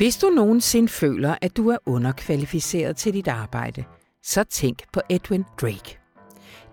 [0.00, 3.84] Hvis du nogensinde føler, at du er underkvalificeret til dit arbejde,
[4.22, 5.98] så tænk på Edwin Drake.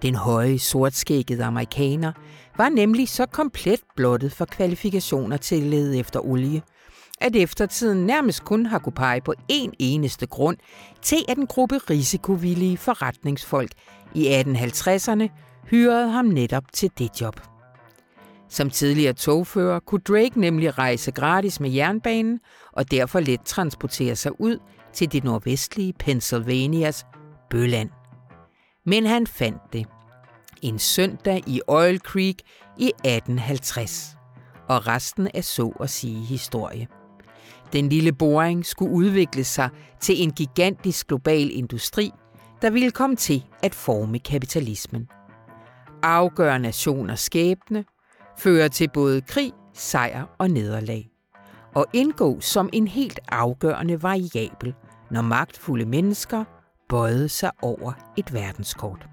[0.01, 2.11] Den høje, sortskækkede amerikaner
[2.57, 6.61] var nemlig så komplet blottet for kvalifikationer til at lede efter olie,
[7.21, 10.57] at eftertiden nærmest kun har kunne pege på én eneste grund
[11.01, 13.71] til, at en gruppe risikovillige forretningsfolk
[14.15, 15.27] i 1850'erne
[15.69, 17.56] hyrede ham netop til det job.
[18.49, 22.39] Som tidligere togfører kunne Drake nemlig rejse gratis med jernbanen
[22.71, 24.59] og derfor let transportere sig ud
[24.93, 27.05] til det nordvestlige Pennsylvanias
[27.49, 27.89] Bøland.
[28.85, 29.85] Men han fandt det
[30.61, 32.37] en søndag i Oil Creek
[32.77, 34.17] i 1850.
[34.69, 36.87] Og resten er så at sige historie.
[37.73, 39.69] Den lille boring skulle udvikle sig
[39.99, 42.11] til en gigantisk global industri,
[42.61, 45.07] der ville komme til at forme kapitalismen.
[46.03, 47.85] Afgøre nationers skæbne,
[48.39, 51.09] føre til både krig, sejr og nederlag.
[51.75, 54.73] Og indgå som en helt afgørende variabel,
[55.11, 56.43] når magtfulde mennesker
[56.89, 59.07] bøjede sig over et verdenskort.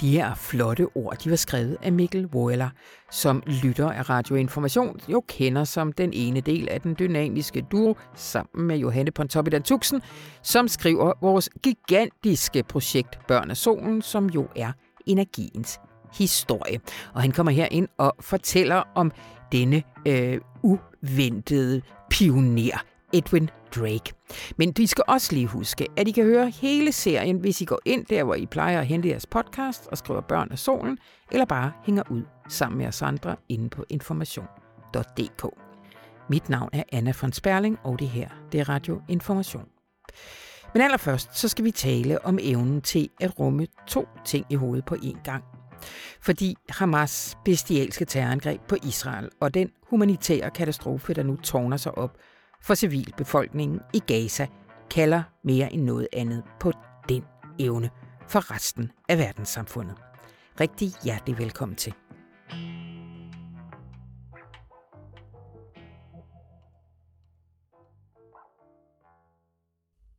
[0.00, 2.70] De her flotte ord, de var skrevet af Mikkel Wohler,
[3.10, 8.66] som lytter af Radioinformation jo kender som den ene del af den dynamiske duo, sammen
[8.66, 10.02] med Johanne Pontoppidan Tuxen,
[10.42, 14.72] som skriver vores gigantiske projekt Børn af Solen, som jo er
[15.06, 15.80] energiens
[16.18, 16.80] historie.
[17.14, 19.12] Og han kommer her ind og fortæller om
[19.52, 22.82] denne øh, uventede pioner,
[23.12, 24.12] Edwin Drake.
[24.56, 27.80] Men de skal også lige huske, at I kan høre hele serien, hvis I går
[27.84, 30.98] ind der, hvor I plejer at hente jeres podcast og skriver Børn af Solen,
[31.32, 35.46] eller bare hænger ud sammen med os andre inde på information.dk.
[36.28, 39.64] Mit navn er Anna von Sperling, og det her det er Radio Information.
[40.74, 44.84] Men allerførst så skal vi tale om evnen til at rumme to ting i hovedet
[44.84, 45.44] på én gang.
[46.20, 52.16] Fordi Hamas bestialske terrorangreb på Israel og den humanitære katastrofe, der nu tårner sig op
[52.62, 54.46] for civilbefolkningen i Gaza
[54.90, 56.72] kalder mere end noget andet på
[57.08, 57.24] den
[57.58, 57.90] evne
[58.28, 59.96] for resten af verdenssamfundet.
[60.60, 61.94] Rigtig hjertelig velkommen til.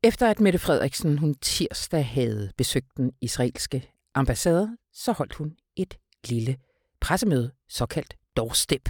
[0.03, 5.97] Efter at Mette Frederiksen hun tirsdag havde besøgt den israelske ambassade, så holdt hun et
[6.25, 6.57] lille
[7.01, 8.89] pressemøde, såkaldt doorstep.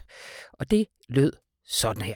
[0.53, 1.33] Og det lød
[1.67, 2.15] sådan her.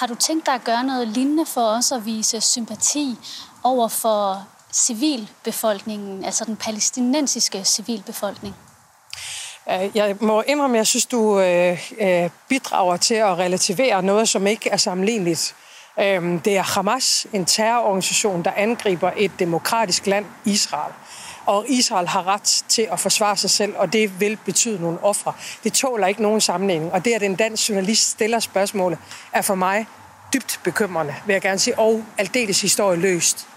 [0.00, 3.16] Har du tænkt dig at gøre noget lignende for os at vise sympati
[3.64, 8.54] over for civilbefolkningen, altså den palæstinensiske civilbefolkning?
[9.70, 14.28] Øh, jeg må indrømme, at jeg synes, du øh, øh, bidrager til at relativere noget,
[14.28, 15.54] som ikke er sammenligneligt.
[15.98, 20.92] Øh, det er Hamas, en terrororganisation, der angriber et demokratisk land, Israel
[21.46, 25.32] og Israel har ret til at forsvare sig selv, og det vil betyde nogle ofre.
[25.64, 28.98] Det tåler ikke nogen sammenligning, og det, at en dansk journalist stiller spørgsmålet,
[29.32, 29.86] er for mig
[30.34, 33.48] dybt bekymrende, vil jeg gerne sige, og aldeles historie løst.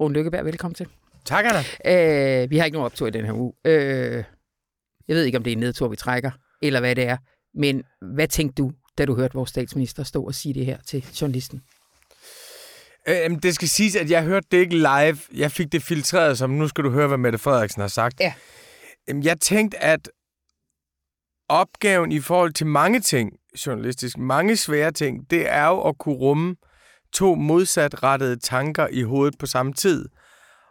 [0.00, 0.86] Rune Lykkeberg, velkommen til.
[1.24, 2.42] Tak, Anna.
[2.42, 3.52] Øh, vi har ikke nogen optur i den her uge.
[3.64, 4.24] Øh,
[5.08, 6.30] jeg ved ikke, om det er en nedtur, vi trækker,
[6.62, 7.16] eller hvad det er.
[7.54, 7.82] Men
[8.14, 11.62] hvad tænkte du, da du hørte vores statsminister stå og sige det her til journalisten?
[13.08, 15.18] Øh, det skal siges, at jeg hørte det ikke live.
[15.34, 18.20] Jeg fik det filtreret som, nu skal du høre, hvad Mette Frederiksen har sagt.
[18.20, 18.34] Ja.
[19.08, 20.10] Jeg tænkte, at
[21.48, 23.32] opgaven i forhold til mange ting,
[23.66, 26.56] journalistisk, mange svære ting, det er jo at kunne rumme
[27.12, 30.08] to modsatrettede tanker i hovedet på samme tid.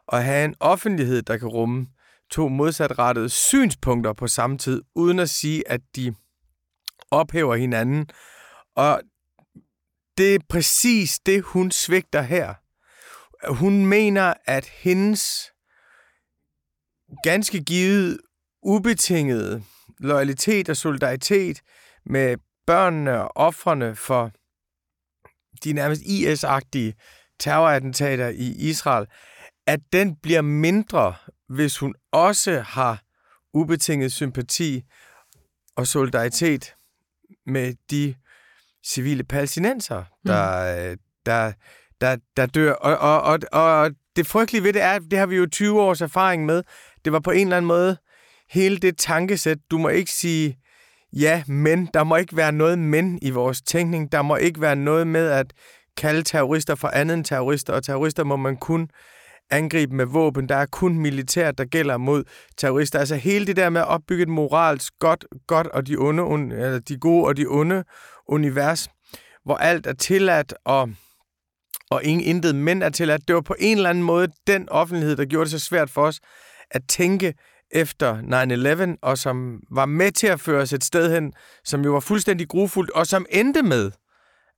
[0.08, 1.88] Og have en offentlighed, der kan rumme
[2.32, 6.16] to modsatrettede synspunkter på samme tid, uden at sige, at de
[7.12, 8.10] ophæver hinanden.
[8.76, 9.02] Og
[10.22, 12.54] det er præcis det, hun svigter her.
[13.54, 15.52] Hun mener, at hendes
[17.24, 18.20] ganske givet
[18.64, 19.64] ubetingede
[20.00, 21.62] loyalitet og solidaritet
[22.06, 22.38] med
[22.68, 24.32] børnene og offrene for
[25.64, 26.94] de nærmest IS-agtige
[27.40, 29.08] terrorattentater i Israel,
[29.68, 31.16] at den bliver mindre,
[31.50, 33.04] hvis hun også har
[33.54, 34.84] ubetinget sympati
[35.76, 36.76] og solidaritet
[37.46, 38.16] med de
[38.88, 40.98] civile palæstinenser, der, mm.
[41.26, 41.52] der,
[42.02, 42.74] der, der dør.
[42.74, 46.02] Og, og, og, og det frygtelige ved det er, det har vi jo 20 års
[46.02, 46.64] erfaring med,
[47.06, 47.98] det var på en eller anden måde
[48.50, 50.58] hele det tankesæt, du må ikke sige
[51.14, 51.90] ja, men.
[51.94, 54.12] Der må ikke være noget men i vores tænkning.
[54.12, 55.54] Der må ikke være noget med at
[55.98, 58.90] kalde terrorister for andet end terrorister, og terrorister må man kun
[59.52, 60.50] angribe med våben.
[60.50, 62.24] Der er kun militær, der gælder mod
[62.58, 63.00] terrorister.
[63.00, 66.80] Altså hele det der med at opbygge et moralsk godt, godt og de, onde, eller
[66.80, 67.84] de gode og de onde
[68.28, 68.90] univers,
[69.46, 70.90] hvor alt er tilladt, og,
[71.90, 73.28] og ingen intet men er tilladt.
[73.28, 76.06] Det var på en eller anden måde den offentlighed, der gjorde det så svært for
[76.06, 76.20] os
[76.72, 77.34] at tænke
[77.72, 81.34] efter 9-11, og som var med til at føre os et sted hen,
[81.64, 83.92] som jo var fuldstændig grufuldt, og som endte med,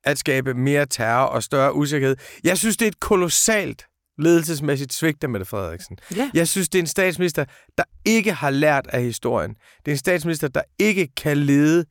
[0.04, 2.16] at skabe mere terror og større usikkerhed.
[2.44, 3.86] Jeg synes, det er et kolossalt
[4.18, 5.96] ledelsesmæssigt svigt af Mette Frederiksen.
[6.16, 6.30] Ja.
[6.34, 7.44] Jeg synes, det er en statsminister,
[7.78, 9.50] der ikke har lært af historien.
[9.50, 11.84] Det er en statsminister, der ikke kan lede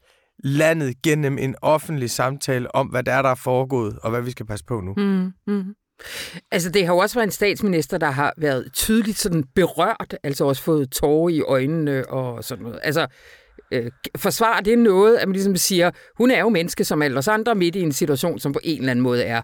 [0.43, 4.31] landet gennem en offentlig samtale om, hvad der er, der er foregået, og hvad vi
[4.31, 4.93] skal passe på nu.
[4.97, 5.73] Mm, mm.
[6.51, 10.45] Altså, det har jo også været en statsminister, der har været tydeligt sådan berørt, altså
[10.45, 12.79] også fået tårer i øjnene og sådan noget.
[12.83, 13.07] Altså,
[13.71, 17.27] øh, forsvarer det noget, at man ligesom siger, hun er jo menneske som alle os
[17.27, 19.41] andre midt i en situation, som på en eller anden måde er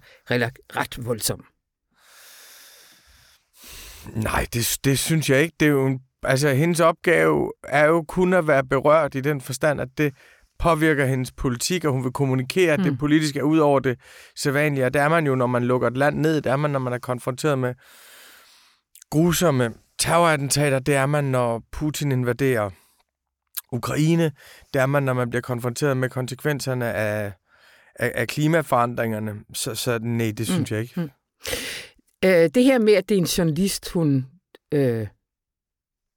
[0.76, 1.44] ret voldsom?
[4.16, 5.56] Nej, det, det synes jeg ikke.
[5.60, 9.42] Det er jo en, altså, hendes opgave er jo kun at være berørt i den
[9.42, 10.14] forstand, at det
[10.60, 12.86] påvirker hendes politik, og hun vil kommunikere, at mm.
[12.86, 14.00] det politiske er ud over det
[14.36, 14.86] sædvanlige.
[14.86, 16.42] Og det er man jo, når man lukker et land ned.
[16.42, 17.74] Det er man, når man er konfronteret med
[19.10, 20.80] grusomme terrorattentater.
[20.80, 22.70] Det er man, når Putin invaderer
[23.72, 24.32] Ukraine.
[24.74, 27.34] Det er man, når man bliver konfronteret med konsekvenserne af,
[27.96, 29.36] af, af klimaforandringerne.
[29.54, 30.76] Så, så nej, det synes mm.
[30.76, 31.02] jeg ikke.
[31.02, 31.10] Mm.
[32.26, 34.26] Øh, det her med, at det er en journalist, hun
[34.74, 35.08] øh,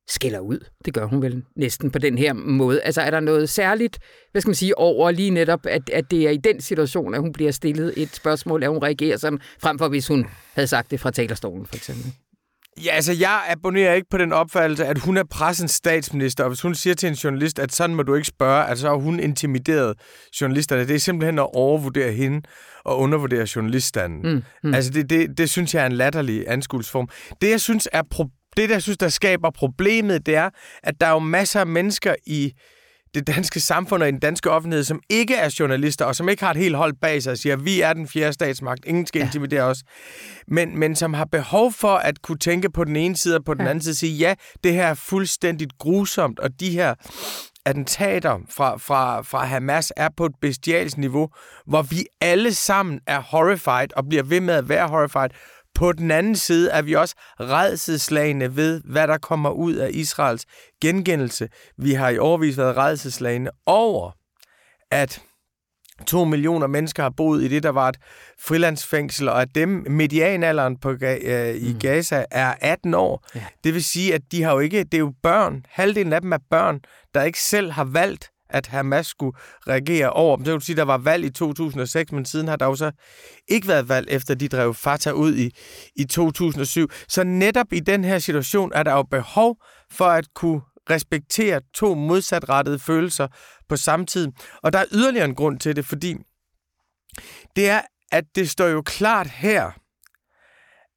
[0.08, 2.82] skiller ud, det gør hun vel næsten på den her måde.
[2.82, 3.98] Altså er der noget særligt,
[4.32, 7.20] hvad skal man sige, over lige netop, at, at det er i den situation, at
[7.20, 10.90] hun bliver stillet et spørgsmål, at hun reagerer sådan, frem for hvis hun havde sagt
[10.90, 12.12] det fra talerstolen for eksempel?
[12.84, 16.60] Ja, altså jeg abonnerer ikke på den opfattelse, at hun er pressens statsminister, og hvis
[16.60, 19.20] hun siger til en journalist, at sådan må du ikke spørge, at så har hun
[19.20, 19.94] intimideret
[20.40, 20.86] journalisterne.
[20.86, 22.42] Det er simpelthen at overvurdere hende
[22.84, 24.32] og undervurdere journaliststanden.
[24.32, 24.74] Mm, mm.
[24.74, 27.08] Altså det, det, det synes jeg er en latterlig anskuelsform.
[27.40, 30.50] Det jeg synes er pro- det, der synes, der skaber problemet, det er,
[30.82, 32.52] at der er jo masser af mennesker i
[33.14, 36.44] det danske samfund og i den danske offentlighed, som ikke er journalister, og som ikke
[36.44, 39.18] har et helt hold bag sig og siger, vi er den fjerde statsmagt, ingen skal
[39.18, 39.24] ja.
[39.24, 39.82] intimidere os,
[40.48, 43.54] men, men som har behov for at kunne tænke på den ene side og på
[43.54, 43.70] den ja.
[43.70, 46.94] anden side, sige, ja, det her er fuldstændigt grusomt, og de her
[47.66, 51.28] attentater fra, fra, fra Hamas er på et bestialsk niveau,
[51.66, 55.30] hvor vi alle sammen er horrified og bliver ved med at være horrified,
[55.74, 60.46] på den anden side er vi også redselslagende ved, hvad der kommer ud af Israels
[60.80, 61.48] gengældelse.
[61.78, 64.10] Vi har i overvis været redselslagende over,
[64.90, 65.22] at
[66.06, 67.96] to millioner mennesker har boet i det, der var et
[68.40, 71.78] frilandsfængsel, og at dem, medianalderen på, øh, i mm.
[71.78, 73.26] Gaza er 18 år.
[73.34, 73.44] Ja.
[73.64, 76.32] Det vil sige, at de har jo ikke, det er jo børn, halvdelen af dem
[76.32, 76.80] er børn,
[77.14, 79.36] der ikke selv har valgt at Hamas skulle
[79.68, 80.44] reagere over dem.
[80.44, 82.90] Det vil sige, at der var valg i 2006, men siden har der jo så
[83.48, 85.50] ikke været valg, efter de drev Fatah ud i,
[85.96, 86.90] i 2007.
[87.08, 89.56] Så netop i den her situation er der jo behov
[89.90, 90.60] for at kunne
[90.90, 93.28] respektere to modsatrettede følelser
[93.68, 94.28] på samme tid.
[94.62, 96.16] Og der er yderligere en grund til det, fordi
[97.56, 97.80] det er,
[98.12, 99.70] at det står jo klart her,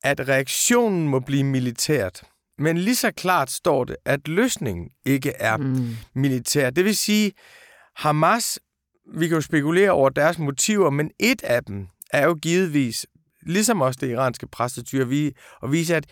[0.03, 2.23] at reaktionen må blive militært.
[2.57, 5.95] Men lige så klart står det, at løsningen ikke er mm.
[6.15, 6.69] militær.
[6.69, 7.31] Det vil sige,
[7.95, 8.59] Hamas,
[9.13, 13.05] vi kan jo spekulere over deres motiver, men et af dem er jo givetvis,
[13.41, 15.31] ligesom også det iranske præstestyre, vi,
[15.63, 16.05] at vise, at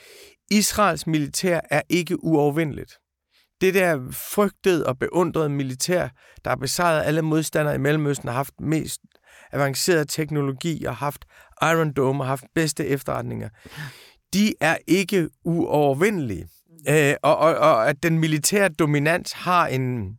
[0.52, 2.98] Israels militær er ikke uovervindeligt.
[3.62, 6.10] Det der frygtede og beundrede militær,
[6.44, 9.02] der har besejret alle modstandere i Mellemøsten, har haft mest
[9.52, 11.26] avanceret teknologi og haft
[11.62, 13.50] Iron Dome og haft bedste efterretninger
[14.34, 16.48] de er ikke uovervindelige.
[16.90, 20.18] Øh, og, og, og at den militære dominans har en,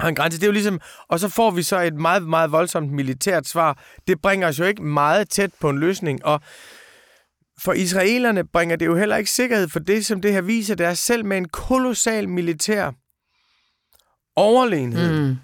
[0.00, 0.38] har en grænse.
[0.38, 3.84] Det er jo ligesom, og så får vi så et meget, meget voldsomt militært svar.
[4.06, 6.40] Det bringer os jo ikke meget tæt på en løsning, og
[7.60, 10.74] for israelerne bringer det jo heller ikke sikkerhed for det, som det her viser.
[10.74, 12.90] Det er selv med en kolossal militær
[14.36, 15.36] overlegenhed, mm.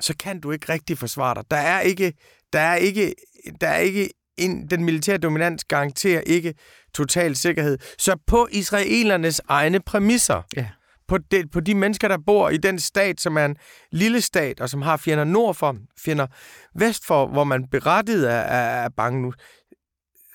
[0.00, 1.44] så kan du ikke rigtig forsvare dig.
[1.50, 2.12] Der er ikke,
[2.52, 3.14] der er ikke,
[3.60, 6.54] der er ikke en, den militære dominans garanterer ikke
[6.94, 7.78] total sikkerhed.
[7.98, 10.68] Så på israelernes egne præmisser, ja.
[11.08, 13.56] på, de, på de mennesker, der bor i den stat, som er en
[13.92, 16.26] lille stat, og som har fjender nord for, fjender
[16.74, 19.32] vest for, hvor man berettiget er, er, er bange nu.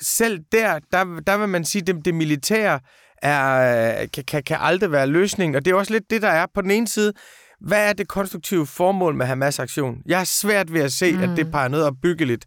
[0.02, 2.80] Selv der, der, der vil man sige, at det, det militære
[3.22, 5.56] er, kan, kan, kan aldrig være løsningen.
[5.56, 7.14] Og det er også lidt det, der er på den ene side.
[7.62, 9.98] Hvad er det konstruktive formål med Hamas-aktion?
[10.06, 11.24] Jeg har svært ved at se, mm.
[11.24, 11.52] at det mm.
[11.52, 12.46] peger noget opbyggeligt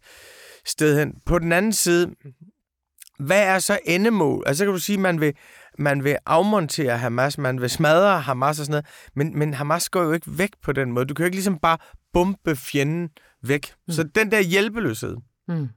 [0.66, 1.14] sted hen.
[1.26, 2.10] På den anden side,
[3.18, 4.44] hvad er så endemål?
[4.46, 5.34] Altså, så kan du sige, at man vil,
[5.78, 10.02] man vil afmontere Hamas, man vil smadre Hamas og sådan noget, men, men Hamas går
[10.02, 11.06] jo ikke væk på den måde.
[11.06, 11.78] Du kan jo ikke ligesom bare
[12.12, 13.10] bombe fjenden
[13.42, 13.72] væk.
[13.86, 13.92] Mm.
[13.92, 15.16] Så den der hjælpeløshed.
[15.48, 15.68] Mm.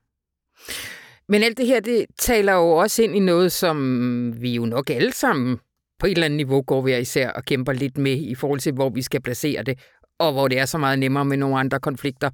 [1.30, 4.90] Men alt det her, det taler jo også ind i noget, som vi jo nok
[4.90, 5.58] alle sammen
[6.00, 8.74] på et eller andet niveau går vi især og kæmper lidt med i forhold til,
[8.74, 9.80] hvor vi skal placere det,
[10.20, 12.30] og hvor det er så meget nemmere med nogle andre konflikter,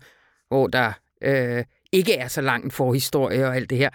[0.47, 0.91] hvor der
[1.23, 3.89] øh, ikke er så langt for historie og alt det her.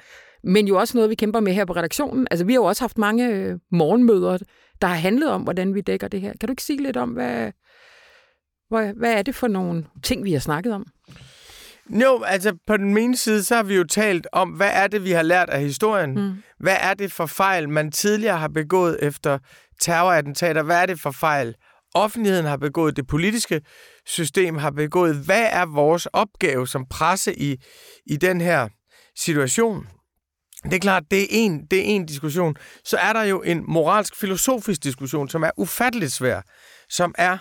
[0.45, 2.27] Men jo også noget, vi kæmper med her på redaktionen.
[2.31, 4.39] Altså, vi har jo også haft mange øh, morgenmøder,
[4.81, 6.33] der har handlet om, hvordan vi dækker det her.
[6.41, 7.53] Kan du ikke sige lidt om, hvad,
[8.71, 10.87] hvad, hvad er det for nogle ting, vi har snakket om?
[11.91, 15.05] Jo, altså på den ene side, så har vi jo talt om, hvad er det,
[15.05, 16.15] vi har lært af historien?
[16.15, 16.33] Mm.
[16.59, 19.39] Hvad er det for fejl, man tidligere har begået efter
[19.81, 20.63] terrorattentater?
[20.63, 21.55] Hvad er det for fejl,
[21.95, 23.61] offentligheden har begået, det politiske
[24.07, 25.17] system har begået?
[25.17, 27.57] Hvad er vores opgave som presse i,
[28.07, 28.69] i den her
[29.17, 29.87] situation?
[30.65, 32.57] Det er klart, det er, en, det er en diskussion.
[32.85, 36.43] Så er der jo en moralsk-filosofisk diskussion, som er ufatteligt svær,
[36.89, 37.39] som er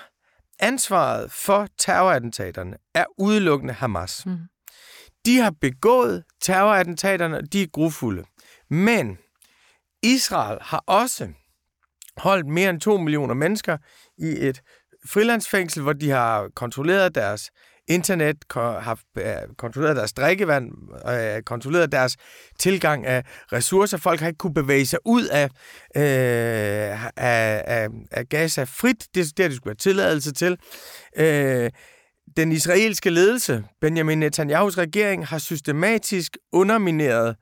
[0.60, 4.26] ansvaret for terrorattentaterne er udelukkende Hamas.
[4.26, 4.38] Mm.
[5.26, 8.24] De har begået terrorattentaterne, de er grufulde.
[8.70, 9.18] Men
[10.04, 11.30] Israel har også
[12.18, 13.78] holdt mere end 2 millioner mennesker
[14.18, 14.62] i et
[15.06, 17.52] frilandsfængsel, hvor de har kontrolleret deres
[17.88, 19.00] internet, har
[19.58, 20.72] kontrolleret deres drikkevand,
[21.10, 22.18] øh, kontrolleret deres
[22.60, 23.24] tilgang af
[23.54, 23.98] ressourcer.
[23.98, 25.44] Folk har ikke kunne bevæge sig ud af,
[25.96, 29.08] øh, af, af, af Gaza frit.
[29.16, 30.58] Det er det, de skulle have tilladelse til.
[31.18, 31.70] Øh,
[32.38, 37.36] den israelske ledelse, Benjamin Netanyahus regering, har systematisk undermineret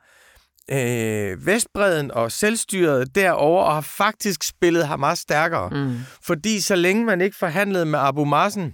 [0.71, 5.69] øh, Vestbreden og selvstyret derover og har faktisk spillet Hamas stærkere.
[5.69, 5.97] Mm.
[6.23, 8.73] Fordi så længe man ikke forhandlede med Abu Mazen,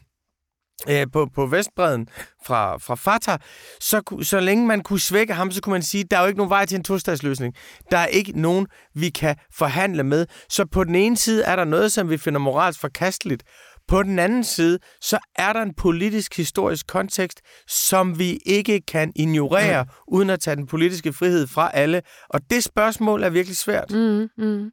[0.89, 2.07] øh, på, på Vestbreden
[2.45, 3.39] fra, fra Fatah,
[3.79, 6.37] så, så længe man kunne svække ham, så kunne man sige, der er jo ikke
[6.37, 7.53] nogen vej til en tostatsløsning.
[7.91, 10.25] Der er ikke nogen, vi kan forhandle med.
[10.49, 13.43] Så på den ene side er der noget, som vi finder moralsk forkasteligt.
[13.87, 19.11] På den anden side, så er der en politisk historisk kontekst, som vi ikke kan
[19.15, 19.89] ignorere, mm.
[20.07, 22.01] uden at tage den politiske frihed fra alle.
[22.29, 23.91] Og det spørgsmål er virkelig svært.
[23.91, 24.71] Mm, mm.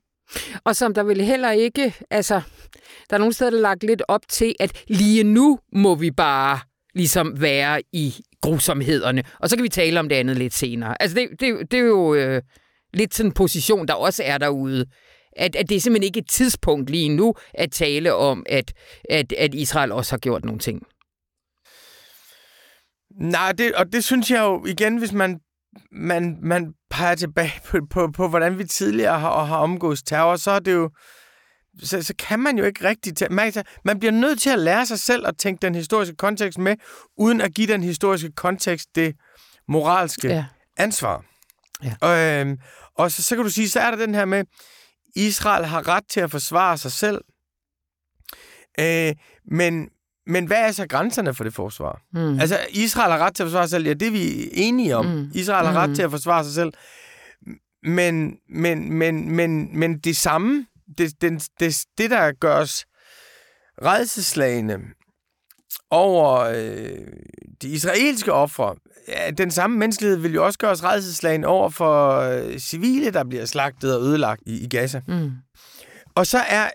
[0.65, 2.41] Og som der vil heller ikke, altså,
[3.11, 6.11] der er nogle steder, der er lagt lidt op til, at lige nu må vi
[6.11, 6.61] bare
[6.95, 11.03] ligesom være i grusomhederne, og så kan vi tale om det andet lidt senere.
[11.03, 12.43] Altså, det, det, det er jo øh,
[12.95, 14.87] lidt sådan en position, der også er derude.
[15.37, 18.73] At, at det er simpelthen ikke et tidspunkt lige nu at tale om, at,
[19.11, 20.83] at, at Israel også har gjort nogle ting.
[23.21, 25.41] Nej, det, og det synes jeg jo igen, hvis man
[25.93, 30.51] man, man peger tilbage på, på, på, hvordan vi tidligere har, har omgået terror, så
[30.51, 30.91] er det jo
[31.83, 33.15] så, så kan man jo ikke rigtig...
[33.31, 33.53] Man,
[33.85, 36.77] man bliver nødt til at lære sig selv at tænke den historiske kontekst med,
[37.17, 39.17] uden at give den historiske kontekst det
[39.69, 40.45] moralske ja.
[40.77, 41.25] ansvar.
[41.85, 41.95] Ja.
[42.01, 42.59] Og, øhm,
[42.95, 44.45] og så, så kan du sige, så er der den her med,
[45.17, 47.21] Israel har ret til at forsvare sig selv,
[48.81, 49.15] øh,
[49.45, 49.89] men,
[50.27, 52.03] men hvad er så grænserne for det forsvar?
[52.13, 52.41] Mm.
[52.41, 53.87] Altså, Israel har ret til at forsvare sig selv.
[53.87, 55.07] Ja, det er vi enige om.
[55.07, 55.31] Mm.
[55.35, 55.95] Israel har ret mm.
[55.95, 56.73] til at forsvare sig selv.
[57.83, 60.67] Men, men, men, men, men det samme,
[60.99, 62.85] det, det, det, det der gør os
[63.83, 64.79] redselslagende
[65.91, 67.07] over øh,
[67.63, 68.75] de israelske ofre,
[69.09, 73.25] ja, den samme menneskelighed vil jo også gøre os redselslagende over for øh, civile, der
[73.25, 75.01] bliver slagtet og ødelagt i, i Gaza.
[75.09, 75.31] Mm.
[76.15, 76.71] Og så er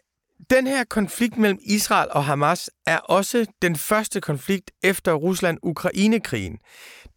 [0.49, 6.57] den her konflikt mellem Israel og Hamas er også den første konflikt efter Rusland-Ukraine-krigen,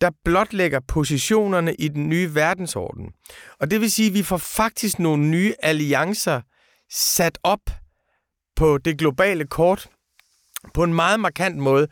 [0.00, 3.12] der blotlægger positionerne i den nye verdensorden.
[3.60, 6.40] Og det vil sige, at vi får faktisk nogle nye alliancer
[6.90, 7.70] sat op
[8.56, 9.88] på det globale kort
[10.74, 11.88] på en meget markant måde.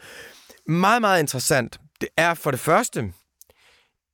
[0.66, 1.80] Meget, meget interessant.
[2.00, 3.12] Det er for det første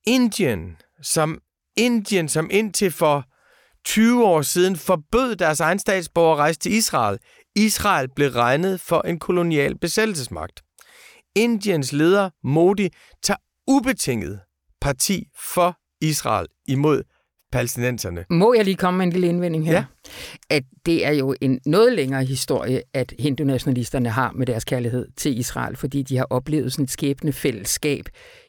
[0.07, 1.41] Indien, som
[1.77, 3.25] Indien, som indtil for
[3.85, 7.17] 20 år siden forbød deres egen statsborger at rejse til Israel.
[7.55, 10.61] Israel blev regnet for en kolonial besættelsesmagt.
[11.35, 12.89] Indiens leder Modi
[13.23, 13.37] tager
[13.67, 14.39] ubetinget
[14.81, 15.23] parti
[15.53, 17.03] for Israel imod
[17.51, 18.25] palæstinenserne.
[18.29, 19.73] Må jeg lige komme med en lille indvending her?
[19.73, 19.85] Ja.
[20.49, 25.39] At det er jo en noget længere historie, at hindu-nationalisterne har med deres kærlighed til
[25.39, 28.05] Israel, fordi de har oplevet sådan et skæbne fællesskab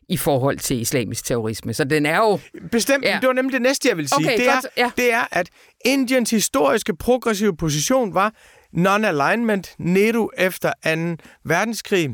[0.08, 1.74] i forhold til islamisk terrorisme.
[1.74, 2.38] Så den er jo...
[2.72, 3.18] Bestemt, ja.
[3.20, 4.26] det var nemlig det næste, jeg vil sige.
[4.26, 4.90] Okay, det, godt, er, ja.
[4.96, 5.50] det er, at
[5.84, 8.34] Indiens historiske progressive position var
[8.72, 10.72] non-alignment, Nehru efter
[11.18, 11.22] 2.
[11.44, 12.10] verdenskrig.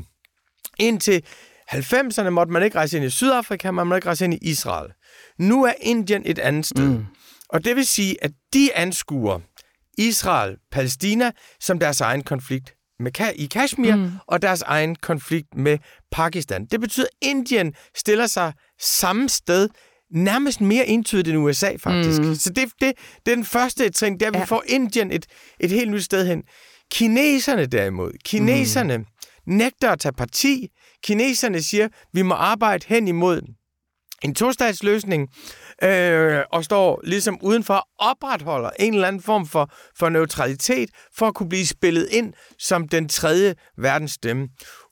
[0.79, 1.23] Indtil
[1.71, 4.93] 90'erne måtte man ikke rejse ind i Sydafrika, man måtte ikke rejse ind i Israel.
[5.39, 6.89] Nu er Indien et andet sted.
[6.89, 7.07] Mm.
[7.49, 9.41] Og det vil sige, at de anskuer
[9.99, 11.31] Israel-Palæstina
[11.61, 14.11] som deres egen konflikt med i Kashmir mm.
[14.27, 15.79] og deres egen konflikt med
[16.13, 16.65] Pakistan.
[16.65, 19.69] Det betyder, at Indien stiller sig samme sted,
[20.15, 22.23] nærmest mere entydigt end USA, faktisk.
[22.23, 22.35] Mm.
[22.35, 22.93] Så det, det,
[23.27, 24.45] det er den første trin, der vi ja.
[24.45, 25.27] får Indien et,
[25.61, 26.43] et helt nyt sted hen.
[26.93, 29.05] Kineserne derimod, kineserne mm.
[29.47, 30.69] nægter at tage parti.
[31.05, 33.43] Kineserne siger, vi må arbejde hen imod
[34.25, 35.29] en tostatsløsning,
[35.83, 41.27] øh, og står ligesom udenfor og opretholder en eller anden form for, for neutralitet, for
[41.27, 44.49] at kunne blive spillet ind som den tredje verdens stemme.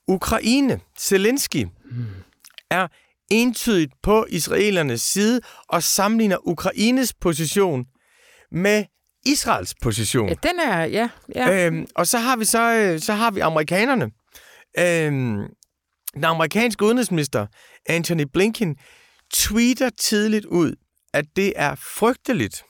[0.07, 2.05] Ukraine, Zelensky, hmm.
[2.69, 2.87] er
[3.31, 7.85] entydigt på israelernes side og sammenligner Ukraines position
[8.51, 8.85] med
[9.25, 10.29] Israels position.
[10.29, 11.09] Ja, den er, ja.
[11.35, 11.65] ja.
[11.65, 14.11] Øhm, og så har vi så, øh, så har vi amerikanerne,
[14.79, 15.43] øhm,
[16.13, 17.47] Den amerikanske udenrigsminister,
[17.85, 18.75] Anthony Blinken,
[19.33, 20.75] tweeter tidligt ud,
[21.13, 22.63] at det er frygteligt.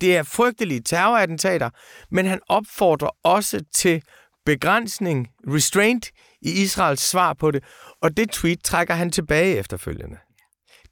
[0.00, 1.70] Det er frygtelige terrorattentater,
[2.10, 4.02] men han opfordrer også til
[4.46, 6.10] begrænsning, restraint,
[6.42, 7.64] i Israels svar på det.
[8.02, 10.16] Og det tweet trækker han tilbage efterfølgende.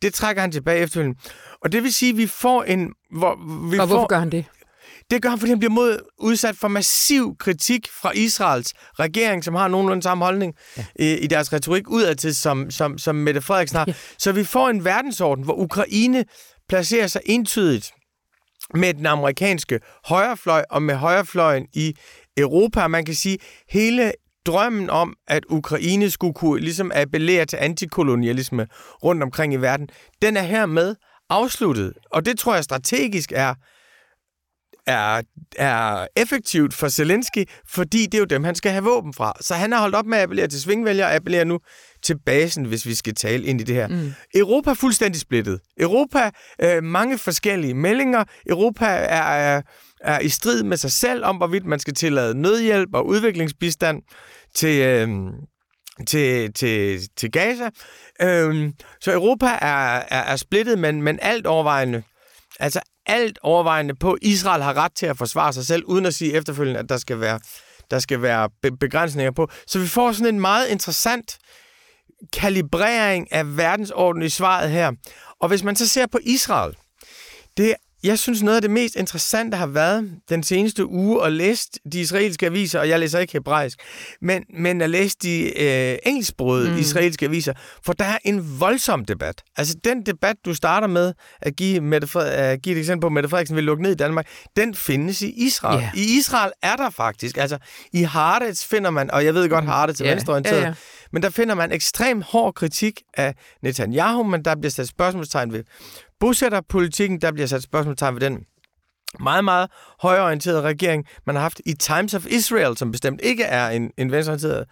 [0.03, 1.19] Det trækker han tilbage efterfølgende.
[1.61, 2.95] Og det vil sige, at vi får en...
[3.11, 3.35] Hvor,
[3.71, 4.45] vi Og får, hvorfor gør han det?
[5.13, 9.55] Det gør han, fordi han bliver mod, udsat for massiv kritik fra Israels regering, som
[9.55, 10.85] har nogenlunde samme holdning ja.
[10.97, 13.85] i, i deres retorik udadtil, som, som, som Mette Frederiksen har.
[13.89, 13.95] Ja.
[14.19, 16.25] Så vi får en verdensorden, hvor Ukraine
[16.69, 17.93] placerer sig entydigt
[18.75, 21.95] med den amerikanske højrefløj og med højrefløjen i
[22.37, 22.89] Europa.
[22.89, 23.39] Man kan sige,
[23.69, 24.13] hele
[24.47, 28.67] drømmen om, at Ukraine skulle kunne ligesom appellere til antikolonialisme
[29.05, 29.89] rundt omkring i verden,
[30.23, 30.95] den er hermed
[31.31, 31.93] afsluttet.
[32.11, 33.55] Og det tror jeg strategisk er
[34.87, 35.23] er,
[35.57, 39.33] er effektivt for Zelensky, fordi det er jo dem, han skal have våben fra.
[39.41, 41.59] Så han har holdt op med at appellere til svingvælgere og appellerer nu
[42.03, 43.89] til basen, hvis vi skal tale ind i det her.
[43.89, 44.13] Mm.
[44.35, 45.61] Europa er fuldstændig splittet.
[45.81, 46.31] Europa,
[46.63, 48.25] øh, mange forskellige meldinger.
[48.47, 49.63] Europa er, er,
[50.01, 54.03] er i strid med sig selv om, hvorvidt man skal tillade nødhjælp og udviklingsbistand
[54.55, 54.81] til...
[54.81, 55.09] Øh,
[56.07, 57.71] til, til, til Gaza.
[58.23, 62.03] Øhm, så Europa er, er, er splittet, men, men alt overvejende
[62.61, 66.15] altså alt overvejende på, at Israel har ret til at forsvare sig selv, uden at
[66.15, 67.41] sige efterfølgende, at der skal være,
[67.91, 69.49] der skal være be- begrænsninger på.
[69.67, 71.39] Så vi får sådan en meget interessant
[72.33, 74.93] kalibrering af verdensordenen i svaret her.
[75.41, 76.77] Og hvis man så ser på Israel,
[77.57, 81.69] det jeg synes, noget af det mest interessante har været den seneste uge at læse
[81.93, 83.79] de israelske aviser, og jeg læser ikke hebraisk,
[84.23, 86.79] men, men at læse de øh, engelsksprogede mm.
[86.79, 87.53] israelske aviser,
[87.85, 89.43] for der er en voldsom debat.
[89.57, 93.13] Altså den debat, du starter med at give, Mette, at give et eksempel på, at
[93.13, 95.81] Mette Frederiksen vil lukke ned i Danmark, den findes i Israel.
[95.81, 95.97] Yeah.
[95.97, 97.59] I Israel er der faktisk, altså
[97.93, 99.71] i Haaretz finder man, og jeg ved godt, mm.
[99.71, 100.17] Haaretz er yeah.
[100.17, 100.77] venstreorienteret, yeah, yeah.
[101.13, 105.65] men der finder man ekstrem hård kritik af Netanyahu, men der bliver sat spørgsmålstegn ved
[106.23, 108.45] bosætterpolitikken, der bliver sat spørgsmålstegn ved den
[109.21, 113.69] meget, meget højorienterede regering, man har haft i Times of Israel, som bestemt ikke er
[113.69, 114.65] en, en venstreorienteret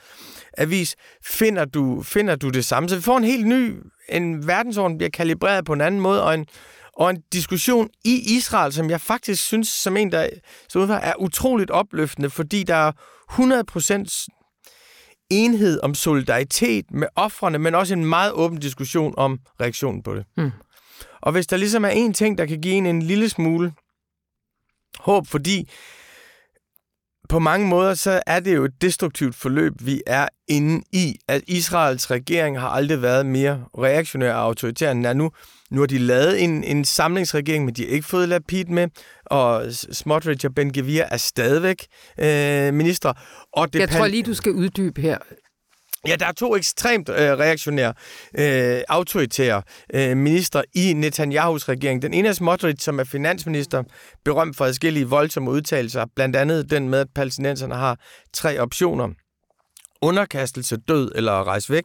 [0.58, 2.88] avis, finder du, finder du det samme.
[2.88, 3.76] Så vi får en helt ny,
[4.08, 6.46] en verdensorden bliver kalibreret på en anden måde, og en,
[6.96, 10.28] og en diskussion i Israel, som jeg faktisk synes, som en, der
[10.68, 12.92] så er utroligt opløftende, fordi der er
[13.30, 14.26] 100%
[15.30, 20.24] enhed om solidaritet med offrene, men også en meget åben diskussion om reaktionen på det.
[20.36, 20.50] Mm.
[21.22, 23.72] Og hvis der ligesom er en ting, der kan give en en lille smule
[24.98, 25.70] håb, fordi
[27.30, 31.16] på mange måder, så er det jo et destruktivt forløb, vi er inde i.
[31.28, 35.30] At Israels regering har aldrig været mere reaktionær og autoritær, end er nu.
[35.70, 38.88] Nu har de lavet en, en samlingsregering, men de har ikke fået Lapid med,
[39.26, 41.86] og Smotrich og Ben Gvir er stadigvæk
[42.18, 43.12] øh, minister.
[43.52, 45.18] Og det Jeg tror lige, du skal uddybe her.
[46.06, 47.94] Ja, der er to ekstremt øh, reaktionære,
[48.38, 49.62] øh, autoritære
[49.94, 52.02] øh, minister i Netanyahus regering.
[52.02, 53.82] Den ene er Smotrich, som er finansminister,
[54.24, 57.98] berømt for adskillige voldsomme udtalelser, blandt andet den med, at palæstinenserne har
[58.32, 59.08] tre optioner.
[60.02, 61.84] Underkastelse, død eller rejse væk.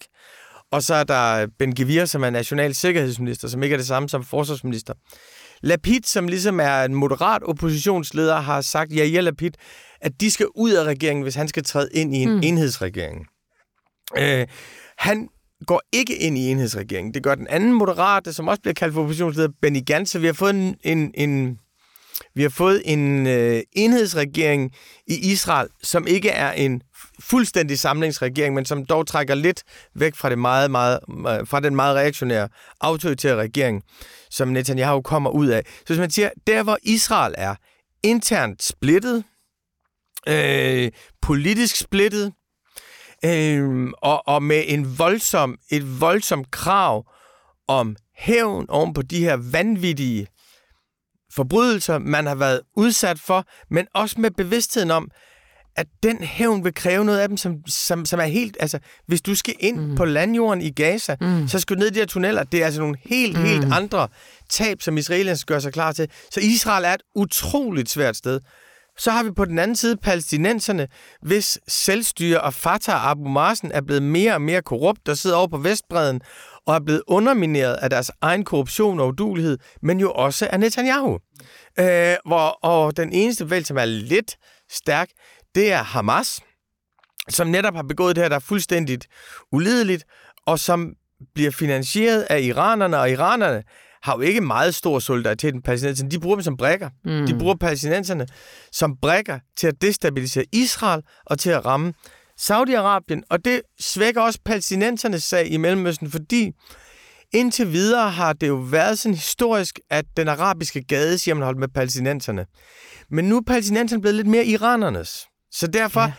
[0.71, 4.09] Og så er der Ben Gvir, som er national sikkerhedsminister, som ikke er det samme
[4.09, 4.93] som forsvarsminister.
[5.61, 9.51] Lapid, som ligesom er en moderat oppositionsleder, har sagt, ja, ja, Lapid,
[10.01, 12.41] at de skal ud af regeringen, hvis han skal træde ind i en mm.
[12.43, 13.27] enhedsregering.
[14.17, 14.47] Øh,
[14.97, 15.29] han
[15.67, 17.13] går ikke ind i enhedsregeringen.
[17.13, 20.11] Det gør den anden moderate, som også bliver kaldt for oppositionsleder, Benny Gantz.
[20.11, 21.59] Så vi har fået en, en, en
[22.35, 24.71] vi har fået en øh, enhedsregering
[25.07, 26.81] i Israel, som ikke er en
[27.19, 29.63] fuldstændig samlingsregering, men som dog trækker lidt
[29.95, 32.49] væk fra, det meget, meget, øh, fra den meget reaktionære,
[32.81, 33.83] autoritære regering,
[34.29, 35.63] som Netanyahu kommer ud af.
[35.65, 37.55] Så hvis man siger, der hvor Israel er
[38.03, 39.23] internt splittet,
[40.27, 40.91] øh,
[41.21, 42.33] politisk splittet,
[43.25, 47.05] øh, og, og med en voldsom, et voldsomt krav
[47.67, 50.27] om hævn oven på de her vanvittige
[51.33, 55.11] forbrydelser, man har været udsat for, men også med bevidstheden om,
[55.75, 58.57] at den hævn vil kræve noget af dem, som, som, som er helt...
[58.59, 59.95] Altså, hvis du skal ind mm.
[59.95, 61.47] på landjorden i Gaza, mm.
[61.47, 62.43] så skal du ned i de her tunneller.
[62.43, 63.43] Det er altså nogle helt, mm.
[63.43, 64.07] helt andre
[64.49, 66.09] tab, som israelerne gøre sig klar til.
[66.31, 68.39] Så Israel er et utroligt svært sted.
[68.97, 70.87] Så har vi på den anden side palæstinenserne,
[71.21, 75.47] hvis selvstyre og Fatah Abu Marsen er blevet mere og mere korrupt, der sidder over
[75.47, 76.21] på Vestbreden
[76.67, 81.19] og er blevet undermineret af deres egen korruption og udulighed, men jo også af Netanyahu.
[81.79, 84.37] Øh, hvor, og den eneste valg, som er lidt
[84.71, 85.09] stærk,
[85.55, 86.39] det er Hamas,
[87.29, 89.07] som netop har begået det her, der er fuldstændigt
[89.51, 90.03] ulideligt,
[90.45, 90.93] og som
[91.35, 93.63] bliver finansieret af iranerne, og iranerne
[94.05, 96.09] har jo ikke meget stor solidaritet med palæstinenserne.
[96.11, 96.89] De bruger dem som brækker.
[97.05, 97.27] Mm.
[97.27, 98.27] De bruger palæstinenserne
[98.71, 101.93] som brækker til at destabilisere Israel og til at ramme
[102.41, 106.51] Saudi-Arabien, og det svækker også palæstinensernes sag i Mellemøsten, fordi
[107.33, 111.59] indtil videre har det jo været sådan historisk, at den arabiske gade siger, man holdt
[111.59, 112.45] med palæstinenserne.
[113.09, 115.27] Men nu er palæstinenserne blevet lidt mere iranernes.
[115.51, 116.13] Så derfor, ja.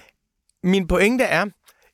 [0.65, 1.47] min pointe er,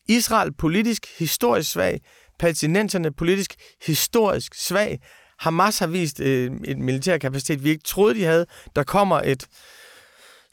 [0.09, 2.01] Israel politisk historisk svag,
[2.39, 3.55] palæstinenserne politisk
[3.87, 4.99] historisk svag,
[5.43, 8.47] Hamas har vist øh, en militær kapacitet, vi ikke troede, de havde.
[8.77, 9.47] Der kommer et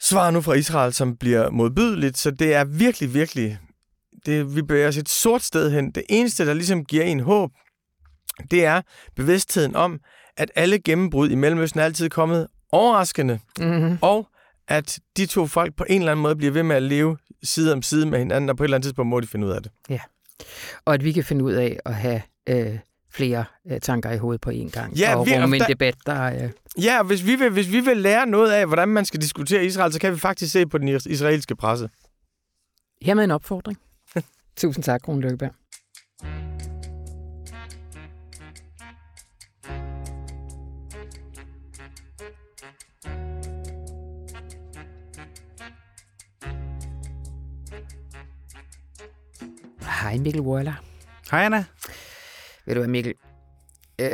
[0.00, 3.58] svar nu fra Israel, som bliver modbydeligt, så det er virkelig, virkelig...
[4.26, 5.90] Det, vi bevæger os et sort sted hen.
[5.90, 7.50] Det eneste, der ligesom giver en håb,
[8.50, 8.82] det er
[9.16, 10.00] bevidstheden om,
[10.36, 13.98] at alle gennembrud i Mellemøsten er altid kommet overraskende, mm-hmm.
[14.02, 14.28] og
[14.68, 17.72] at de to folk på en eller anden måde bliver ved med at leve side
[17.72, 19.62] om side med hinanden, og på et eller andet tidspunkt må de finde ud af
[19.62, 19.72] det.
[19.88, 20.00] Ja,
[20.84, 22.78] og at vi kan finde ud af at have øh,
[23.12, 25.94] flere øh, tanker i hovedet på én gang, ja, og vi, rumme en der, debat,
[26.06, 26.22] der...
[26.22, 26.50] Øh...
[26.82, 29.92] Ja, hvis vi, vil, hvis vi vil lære noget af, hvordan man skal diskutere Israel,
[29.92, 31.88] så kan vi faktisk se på den israelske presse.
[33.02, 33.78] Hermed en opfordring.
[34.56, 35.52] Tusind tak, Rune Løkkeberg.
[50.02, 50.72] Hej Mikkel Waller.
[51.30, 51.64] Hej Anna.
[52.66, 53.14] Ved du hvad Mikkel,
[54.00, 54.06] øh,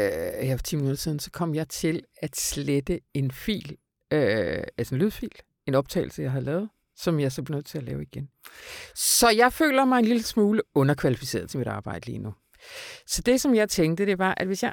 [0.46, 3.76] her for 10 minutter siden, så kom jeg til at slette en fil,
[4.12, 5.32] øh, altså en lydfil,
[5.66, 8.28] en optagelse, jeg havde lavet, som jeg så blev nødt til at lave igen.
[8.94, 12.34] Så jeg føler mig en lille smule underkvalificeret til mit arbejde lige nu.
[13.06, 14.72] Så det, som jeg tænkte, det var, at hvis jeg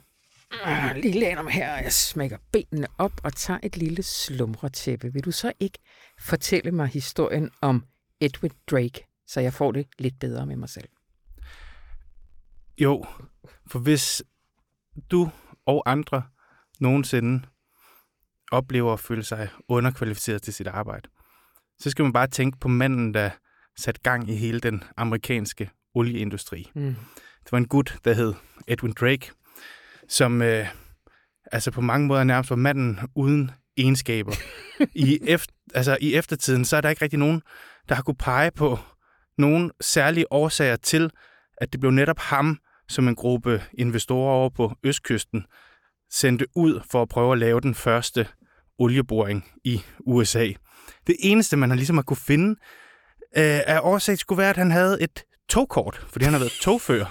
[0.67, 5.13] øh, lige læner mig her, og jeg smækker benene op og tager et lille slumretæppe,
[5.13, 5.79] vil du så ikke
[6.19, 7.85] fortælle mig historien om
[8.21, 10.89] Edward Drake, så jeg får det lidt bedre med mig selv?
[12.77, 13.05] Jo,
[13.67, 14.23] for hvis
[15.11, 15.29] du
[15.65, 16.23] og andre
[16.79, 17.41] nogensinde
[18.51, 21.09] oplever at føle sig underkvalificeret til sit arbejde,
[21.79, 23.29] så skal man bare tænke på manden, der
[23.77, 26.71] satte gang i hele den amerikanske olieindustri.
[26.75, 26.95] Mm.
[27.43, 28.33] Det var en gut, der hed
[28.67, 29.31] Edwin Drake,
[30.09, 30.67] som øh,
[31.51, 34.33] altså på mange måder nærmest var manden uden egenskaber.
[34.95, 37.41] I, efter, altså, I eftertiden, så er der ikke rigtig nogen,
[37.89, 38.79] der har kunne pege på
[39.37, 41.11] nogen særlige årsager til,
[41.57, 45.45] at det blev netop ham, som en gruppe investorer over på Østkysten
[46.11, 48.27] sendte ud for at prøve at lave den første
[48.79, 50.47] olieboring i USA.
[51.07, 52.49] Det eneste, man har ligesom har kunne finde
[53.37, 57.05] øh, af årsag, skulle være, at han havde et togkort, fordi han har været togfører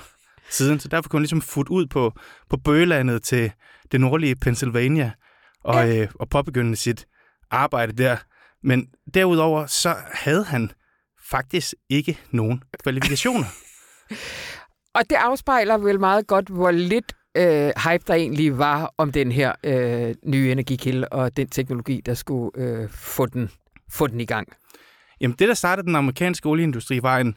[0.51, 2.13] siden, så derfor kunne han ligesom futte ud på,
[2.51, 3.53] på bøgelandet til
[3.93, 5.13] det nordlige Pennsylvania
[5.65, 5.97] og, ja.
[5.97, 7.07] øh, og påbegynde sit
[7.51, 8.17] arbejde der.
[8.63, 10.73] Men derudover så havde han
[11.31, 13.47] faktisk ikke nogen kvalifikationer.
[14.95, 19.33] Og det afspejler vel meget godt, hvor lidt øh, hype der egentlig var om den
[19.33, 23.51] her øh, nye energikilde og den teknologi, der skulle øh, få, den,
[23.91, 24.49] få den i gang.
[25.21, 27.37] Jamen det, der startede den amerikanske olieindustri, var en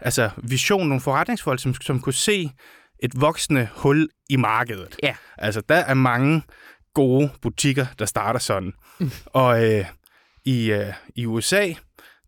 [0.00, 2.50] altså, vision, nogle forretningsfolk, som, som kunne se
[2.98, 4.96] et voksende hul i markedet.
[5.02, 5.14] Ja.
[5.38, 6.42] Altså, der er mange
[6.94, 8.72] gode butikker, der starter sådan.
[9.00, 9.10] Mm.
[9.26, 9.84] Og øh,
[10.44, 11.72] i, øh, i USA,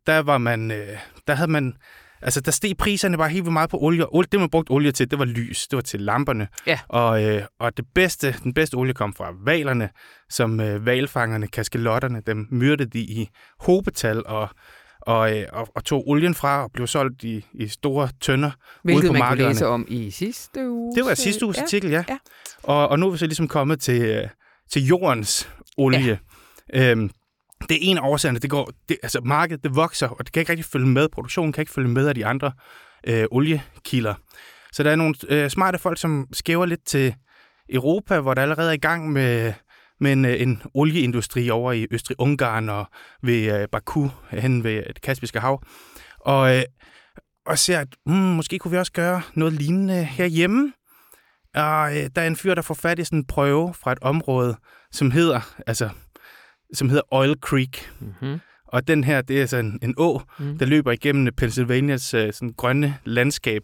[0.07, 1.77] der var man, øh, der havde man
[2.23, 4.15] Altså, der steg priserne bare helt vildt meget på olie.
[4.15, 4.29] olie.
[4.33, 5.67] Det, man brugte olie til, det var lys.
[5.67, 6.49] Det var til lamperne.
[6.67, 6.79] Ja.
[6.89, 9.89] Og, øh, og det bedste, den bedste olie kom fra valerne,
[10.31, 13.29] som øh, valfangerne, kaskelotterne, dem myrdede de i
[13.61, 14.49] hobetal og,
[15.01, 18.51] og, øh, og, og tog olien fra og blev solgt i, i store tønder
[18.83, 19.45] Hvilket ude på man markederne.
[19.45, 20.97] kunne læse om i sidste uge.
[20.97, 21.63] Det var sidste uges ja.
[21.63, 22.05] artikel, ja.
[22.09, 22.19] ja.
[22.63, 24.29] Og, og nu er vi så ligesom kommet til, øh,
[24.73, 26.19] til jordens olie.
[26.75, 26.91] Ja.
[26.91, 27.11] Øhm,
[27.69, 28.39] det er en af årsagerne.
[28.39, 31.09] Det går, det, altså markedet det vokser, og det kan ikke rigtig følge med.
[31.09, 32.53] Produktionen kan ikke følge med af de andre
[33.07, 34.15] øh, oliekilder.
[34.73, 37.15] Så der er nogle øh, smarte folk, som skæver lidt til
[37.69, 39.53] Europa, hvor der allerede er i gang med,
[40.01, 42.87] med en, øh, en olieindustri over i Østrig-Ungarn og
[43.23, 45.63] ved øh, Baku, hen ved det Kaspiske Hav.
[46.21, 46.63] Og, øh,
[47.47, 50.73] og ser, at mm, måske kunne vi også gøre noget lignende herhjemme.
[51.55, 53.99] Og øh, der er en fyr, der får fat i sådan en prøve fra et
[54.03, 54.57] område,
[54.93, 55.91] som hedder, altså
[56.75, 57.91] som hedder Oil Creek.
[58.01, 58.41] Mm-hmm.
[58.69, 60.59] Og den her, det er sådan en, en å, mm.
[60.59, 63.63] der løber igennem Pennsylvanias uh, sådan grønne landskab,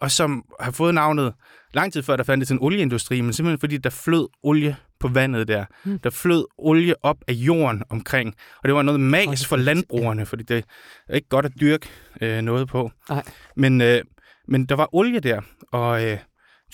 [0.00, 1.34] og som har fået navnet
[1.74, 5.48] lang tid før, der fandtes en olieindustri, men simpelthen fordi der flød olie på vandet
[5.48, 5.64] der.
[5.84, 5.98] Mm.
[5.98, 10.42] Der flød olie op af jorden omkring, og det var noget magisk for landbrugerne, fordi
[10.42, 10.64] det
[11.08, 11.88] er ikke godt at dyrke
[12.20, 12.90] øh, noget på.
[13.08, 13.22] Nej.
[13.56, 14.00] Men, øh,
[14.48, 15.40] men der var olie der,
[15.72, 16.18] og øh,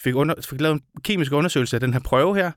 [0.04, 2.50] fik, under, fik lavet en kemisk undersøgelse af den her prøve her,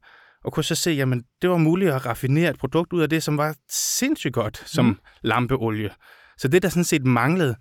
[0.44, 3.24] og kunne så se, jamen det var muligt at raffinere et produkt ud af det,
[3.24, 4.98] som var sindssygt godt som mm.
[5.22, 5.90] lampeolie.
[6.38, 7.56] Så det, der sådan set manglede,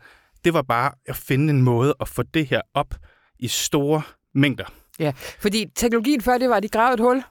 [0.44, 2.94] det var bare at finde en måde at få det her op
[3.38, 4.02] i store
[4.34, 4.64] mængder.
[4.98, 7.22] Ja, fordi teknologien før det var, at de gravede et hul.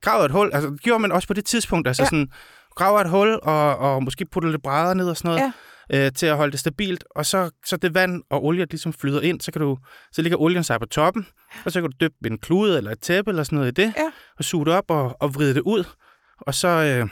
[0.00, 2.06] Gravede et hul, altså det gjorde man også på det tidspunkt, altså ja.
[2.06, 2.28] sådan,
[2.76, 5.52] graver et hul og, og måske putter lidt brædder ned og sådan noget.
[5.92, 9.20] Øh, til at holde det stabilt, og så, så det vand og olie ligesom flyder
[9.20, 9.78] ind, så, kan du,
[10.12, 11.26] så ligger olien sig på toppen,
[11.64, 13.94] og så kan du dyppe en klude eller et tæppe eller sådan noget i det,
[13.96, 14.10] Ja.
[14.38, 15.84] og suge det op og, og vride det ud,
[16.40, 17.08] og så, øh,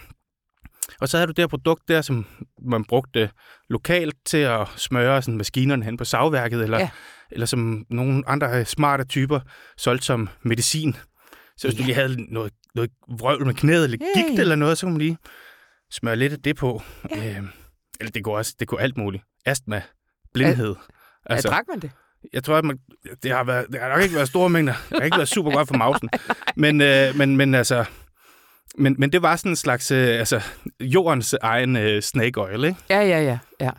[1.01, 2.27] og så havde du det her produkt der, som
[2.63, 3.31] man brugte
[3.71, 6.91] lokalt til at smøre sådan maskinerne hen på savværket, eller, Ja.
[7.31, 9.41] eller som nogle andre smarte typer
[9.77, 10.97] solgte som medicin.
[11.57, 11.79] Så hvis ja.
[11.79, 14.93] Du lige havde noget, noget vrøvl med knæet, eller Ja, gigt eller noget, så kunne
[14.93, 15.19] man lige
[15.93, 16.83] smøre lidt af det på.
[17.11, 17.29] Ja.
[17.39, 17.45] Øh,
[18.01, 19.25] eller det går også det går alt muligt.
[19.47, 19.83] Astma,
[20.35, 20.75] blindhed.
[21.27, 21.91] Altså, drak man det?
[22.33, 22.79] Jeg tror, at man,
[23.23, 24.75] det, har været, det har nok ikke været store mængder.
[24.89, 26.09] Det har ikke været super godt for mausen.
[26.57, 27.85] Men, øh, men, men altså...
[28.79, 30.41] Men, men det var sådan en slags øh, altså,
[30.81, 32.77] jordens egen øh, snake oil, ikke?
[32.91, 33.39] Ja, ja, ja.
[33.61, 33.71] ja.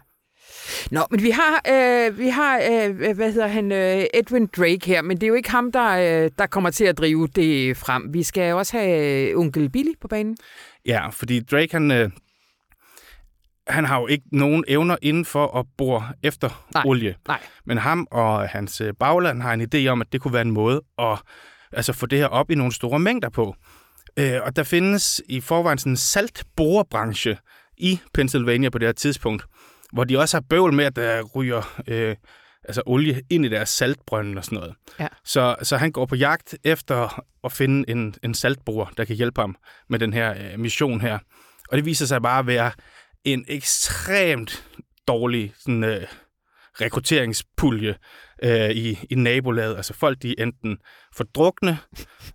[0.91, 5.01] Nå, men vi har, øh, vi har øh, hvad hedder han, øh, Edwin Drake her,
[5.01, 5.89] men det er jo ikke ham, der,
[6.23, 8.13] øh, der kommer til at drive det frem.
[8.13, 10.37] Vi skal også have øh, onkel Billy på banen.
[10.85, 12.09] Ja, fordi Drake, han, øh,
[13.69, 17.15] han har jo ikke nogen evner inden for at bore efter Nej, olie.
[17.27, 17.39] nej.
[17.65, 20.51] Men ham og hans øh, bagland har en idé om, at det kunne være en
[20.51, 21.19] måde at
[21.71, 23.55] altså, få det her op i nogle store mængder på.
[24.19, 27.37] Øh, og der findes i forvejen sådan en saltborebranche
[27.77, 29.43] i Pennsylvania på det her tidspunkt,
[29.93, 32.15] hvor de også har bøvl med, at der ryger øh,
[32.63, 34.75] altså olie ind i deres saltbrønde og sådan noget.
[34.99, 35.07] Ja.
[35.25, 39.41] Så, så han går på jagt efter at finde en, en saltborer, der kan hjælpe
[39.41, 39.55] ham
[39.89, 41.19] med den her øh, mission her.
[41.69, 42.71] Og det viser sig bare at være
[43.23, 44.65] en ekstremt
[45.07, 46.07] dårlig sådan, øh,
[46.81, 47.95] rekrutteringspulje
[48.43, 49.75] øh, i, i nabolaget.
[49.75, 50.77] Altså folk, de er enten
[51.15, 51.77] fordrukne,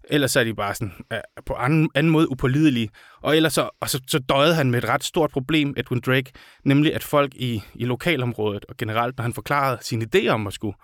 [0.05, 2.89] eller så er de bare sådan, øh, på anden, anden måde upålidelige.
[3.23, 6.33] Og ellers så, og så, så døjede han med et ret stort problem, Edwin Drake,
[6.65, 10.53] nemlig at folk i, i lokalområdet, og generelt, når han forklarede sine idéer om at
[10.53, 10.77] skulle,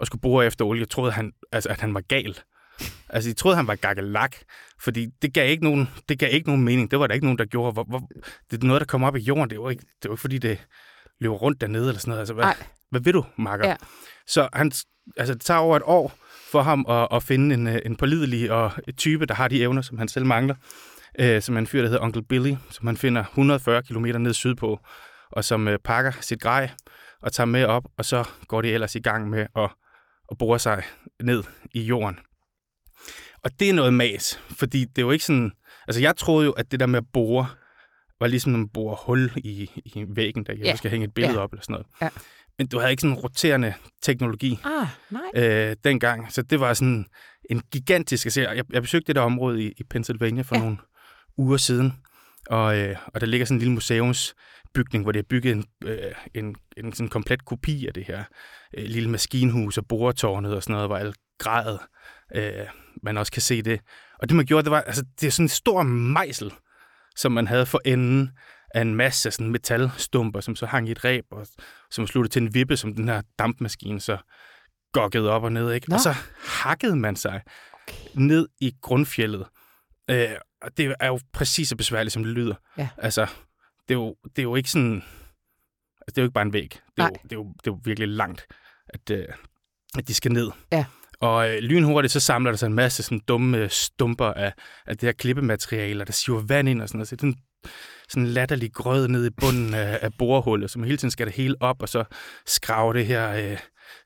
[0.00, 2.38] at skulle bore efter olie, troede han, altså, at han var gal.
[3.08, 4.36] Altså, de troede, han var gakkelak,
[4.80, 6.90] fordi det gav, ikke nogen, det gav ikke nogen mening.
[6.90, 7.72] Det var der ikke nogen, der gjorde.
[7.72, 8.08] Hvor, hvor,
[8.50, 9.50] det er noget, der kommer op i jorden.
[9.50, 10.66] Det var ikke, det var ikke fordi, det
[11.20, 12.20] løber rundt dernede eller sådan noget.
[12.20, 12.56] Altså, hvad, Nej.
[12.90, 13.68] hvad vil du, Marker?
[13.68, 13.76] Ja.
[14.26, 14.72] Så han,
[15.16, 16.12] altså, det tager over et år
[16.50, 19.62] for ham at, at finde en, øh, en pålidelig og et type, der har de
[19.62, 20.54] evner, som han selv mangler.
[21.18, 24.34] Øh, som er en fyr, der hedder Onkel Billy, som han finder 140 km ned
[24.34, 24.80] sydpå,
[25.30, 26.70] og som øh, pakker sit grej
[27.22, 29.70] og tager med op, og så går de ellers i gang med at,
[30.30, 30.82] at bore sig
[31.22, 31.42] ned
[31.74, 32.18] i jorden.
[33.44, 35.52] Og det er noget mas, fordi det er jo ikke sådan...
[35.88, 37.46] Altså, jeg troede jo, at det der med at bore,
[38.20, 40.76] var ligesom at bore hul i, i væggen, der jeg Ja.
[40.76, 41.40] skal hænge et billede Ja.
[41.40, 41.86] op eller sådan noget.
[42.02, 42.08] Ja.
[42.58, 45.44] Men du havde ikke sådan en roterende teknologi Ah, nej.
[45.70, 46.32] øh, dengang.
[46.32, 47.06] Så det var sådan
[47.50, 48.26] en gigantisk...
[48.26, 50.60] Altså, jeg, jeg besøgte det der område i, i Pennsylvania for Ja.
[50.62, 50.76] nogle
[51.38, 51.92] uger siden,
[52.46, 55.98] og, øh, og der ligger sådan en lille museumsbygning, hvor det er bygget en, øh,
[56.34, 58.24] en, en sådan komplet kopi af det her
[58.78, 61.78] øh, lille maskinhus og boretårnet og sådan noget, hvor alt græd,
[62.34, 62.66] øh,
[63.02, 63.80] man også kan se det.
[64.18, 66.52] Og det man gjorde, det var, altså det er sådan en stor mejsel,
[67.16, 68.30] som man havde for enden
[68.74, 71.46] af en masse sådan metalstumper, som så hang i et ræb, og
[71.90, 74.18] som sluttede til en vippe, som den her dampmaskine så
[74.92, 75.72] gokkede op og ned.
[75.72, 75.90] Ikke?
[75.90, 75.94] Nå.
[75.94, 76.14] Og så
[76.46, 77.42] hakkede man sig
[78.14, 79.46] ned i grundfjellet.
[80.10, 80.28] Øh,
[80.62, 82.54] og det er jo præcis så besværligt, som det lyder.
[82.78, 82.88] Ja.
[82.98, 83.26] Altså,
[83.88, 84.94] det er jo, det er jo ikke sådan...
[84.94, 86.70] Altså, det er jo ikke bare en væg.
[86.70, 87.10] Det er, Nej.
[87.10, 88.46] jo, det er, jo, det er jo virkelig langt,
[88.88, 89.24] at, øh,
[89.98, 90.50] at de skal ned.
[90.72, 90.84] Ja.
[91.22, 94.52] Og øh, lynhurtigt, så samler der sig en masse sådan dumme øh, stumper af,
[94.86, 97.08] af det her klippemateriale, der siver vand ind og sådan noget.
[97.08, 97.42] Så det er sådan,
[98.08, 101.34] sådan en latterlig grød ned i bunden af, af borehullet, som hele tiden skal det
[101.34, 102.04] hele op, og så
[102.46, 103.58] skrave det her øh,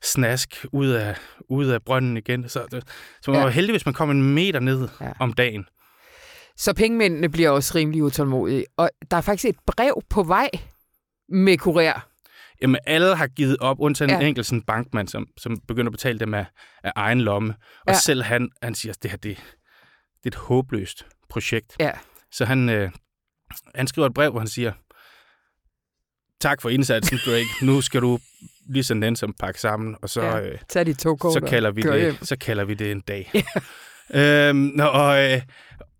[0.03, 1.15] snask ud af,
[1.49, 2.49] ud af brønden igen.
[2.49, 2.83] Så, det,
[3.21, 3.43] så man Ja.
[3.43, 5.11] var heldig, hvis man kom en meter ned ja.
[5.19, 5.65] om dagen.
[6.57, 8.65] Så pengemændene bliver også rimelig utålmodige.
[8.77, 10.49] Og der er faktisk et brev på vej
[11.29, 11.99] med kurér.
[12.61, 14.19] Jamen, alle har givet op, undtagen Ja.
[14.19, 16.45] en enkelt sådan bankmand, som, som begynder at betale dem af,
[16.83, 17.53] af egen lomme.
[17.87, 17.93] Og Ja.
[17.99, 19.37] selv han, han siger, at det her det,
[20.23, 21.75] det er et håbløst projekt.
[21.79, 21.91] Ja.
[22.31, 22.91] Så han, øh,
[23.75, 24.71] han skriver et brev, hvor han siger,
[26.41, 27.45] tak for indsatsen, Drake.
[27.65, 28.19] Nu skal du
[28.69, 30.39] lige så nænsom pakke sammen, og så, Ja.
[30.41, 32.15] øh, Tag de to så, kalder vi kør hjem.
[32.15, 33.31] det, så kalder vi det en dag.
[34.13, 35.41] øhm, og, øh,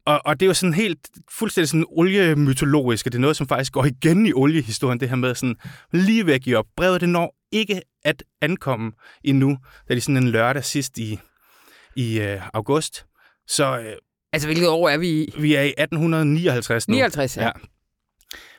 [0.08, 1.00] og, og det er jo sådan helt
[1.32, 5.16] fuldstændig sådan oliemytologisk, og det er noget, som faktisk går igen i oliehistorien, det her
[5.16, 5.56] med sådan
[5.92, 6.66] lige at give op.
[6.78, 8.92] Brevet, det når ikke at ankomme
[9.24, 9.58] endnu,
[9.90, 11.20] da det er sådan en lørdag sidst i,
[11.96, 13.06] i øh, august.
[13.48, 13.94] Så øh,
[14.34, 15.34] Altså, hvilket år er vi i?
[15.40, 16.96] vi er i 1859 nu.
[16.96, 17.44] 59, ja.
[17.44, 17.52] Ja.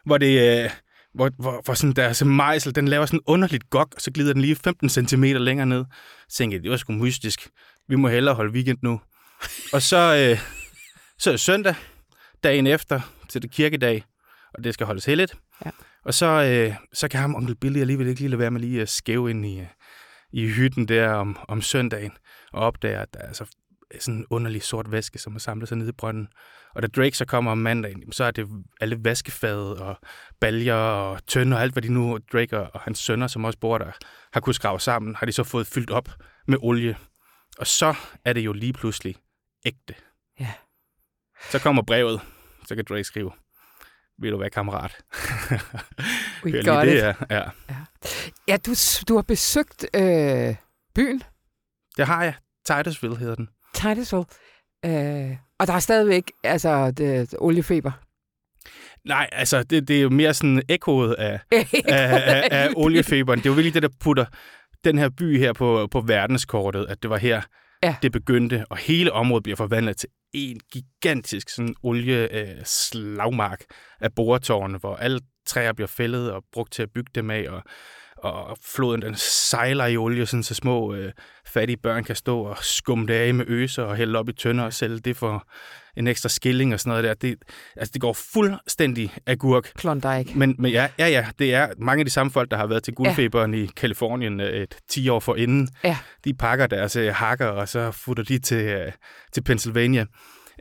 [0.05, 0.65] Hvor det...
[0.65, 0.71] Øh,
[1.15, 4.43] hvor, hvor, hvor sådan deres mejsel, den laver sådan underligt gok, og så glider den
[4.43, 5.85] lige 15 cm længere ned.
[6.29, 7.49] Så tænkte jeg, det var sgu mystisk.
[7.89, 9.01] Vi må hellere holde weekend nu.
[9.73, 9.97] og så,
[10.31, 10.58] øh,
[11.19, 11.75] så søndag,
[12.45, 14.05] dagen efter, til det kirkedag,
[14.55, 15.35] og det skal holdes heldigt.
[15.65, 15.71] Ja.
[16.05, 18.83] Og så, øh, så kan ham onkel Billy alligevel ikke lige lade være med lige
[18.83, 19.67] at skæve ind i, øh,
[20.33, 22.13] i hytten der om, om søndagen,
[22.53, 23.45] og opdager, at der er altså
[24.01, 26.29] sådan en underlig sort væske, som har samlet sig nede i brønden.
[26.75, 28.49] Og da Drake så kommer om mandagen, så er det
[28.81, 29.97] alle vaskefade og
[30.41, 33.79] baljer og tønder og alt, hvad de nu, Drake og hans sønner, som også bor
[33.79, 33.91] der,
[34.33, 36.09] har kunnet skrave sammen, har de så fået fyldt op
[36.47, 36.97] med olie.
[37.59, 39.17] Og så er det jo lige pludselig
[39.67, 39.95] ægte.
[40.41, 40.53] Ja.
[41.51, 42.21] Så kommer brevet,
[42.67, 43.31] så kan Drake skrive,
[44.19, 44.97] vil du være kammerat?
[46.45, 47.17] We Hør got lige it.
[47.21, 47.37] det, ja.
[47.37, 47.45] ja.
[48.49, 48.75] Ja, du,
[49.09, 50.55] du har besøgt øh,
[50.95, 51.23] byen,
[51.97, 52.35] Det har jeg.
[52.67, 53.49] Titusville hedder den.
[53.75, 54.25] Titusville,
[54.85, 57.91] øh, og der er stadigvæk altså, det, oliefeber.
[59.05, 63.39] Nej, altså, det, det er jo mere sådan ekkoet af, af, af, af oliefeberen.
[63.39, 64.25] Det er jo virkelig det, der putter
[64.85, 67.43] den her by her på, på verdenskortet, at det var her,
[67.83, 67.97] Ja.
[68.03, 74.79] det begyndte, og hele området bliver forvandlet til en gigantisk sådan olieslagmark øh, af boretårne,
[74.79, 77.63] hvor alle træer bliver fældet og brugt til at bygge dem af, og,
[78.23, 81.13] og floden den sejler i olie, sådan så små øh,
[81.47, 84.65] fattige børn kan stå og skumme det af med øser og hælde op i tønder
[84.65, 85.47] og sælge det for
[85.97, 87.15] en ekstra skilling og sådan noget der.
[87.15, 87.39] Det,
[87.77, 89.73] altså, det går fuldstændig agurk.
[89.75, 90.39] Klondike.
[90.39, 92.83] Men, men ja, ja, ja, det er mange af de samme folk, der har været
[92.83, 93.61] til guldfeberen ja.
[93.61, 95.69] i Kalifornien øh, et 10 år forinden.
[95.85, 95.99] Ja.
[96.25, 98.93] De pakker deres øh, hakker, og så futter de til, øh,
[99.33, 100.07] til Pennsylvania.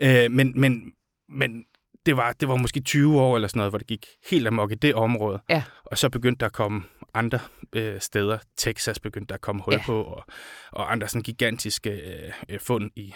[0.01, 0.81] Øh, men, men,
[1.29, 1.63] men
[2.05, 4.71] det var, det var måske 20 år eller sådan noget, hvor det gik helt amok
[4.71, 5.39] i det område.
[5.49, 5.63] Ja.
[5.85, 7.39] Og så begyndte der at komme andre
[7.75, 8.37] øh, steder.
[8.57, 9.81] Texas begyndte der at komme hul Ja.
[9.85, 10.25] på, og,
[10.71, 13.13] og andre sådan gigantiske øh, øh, fund i,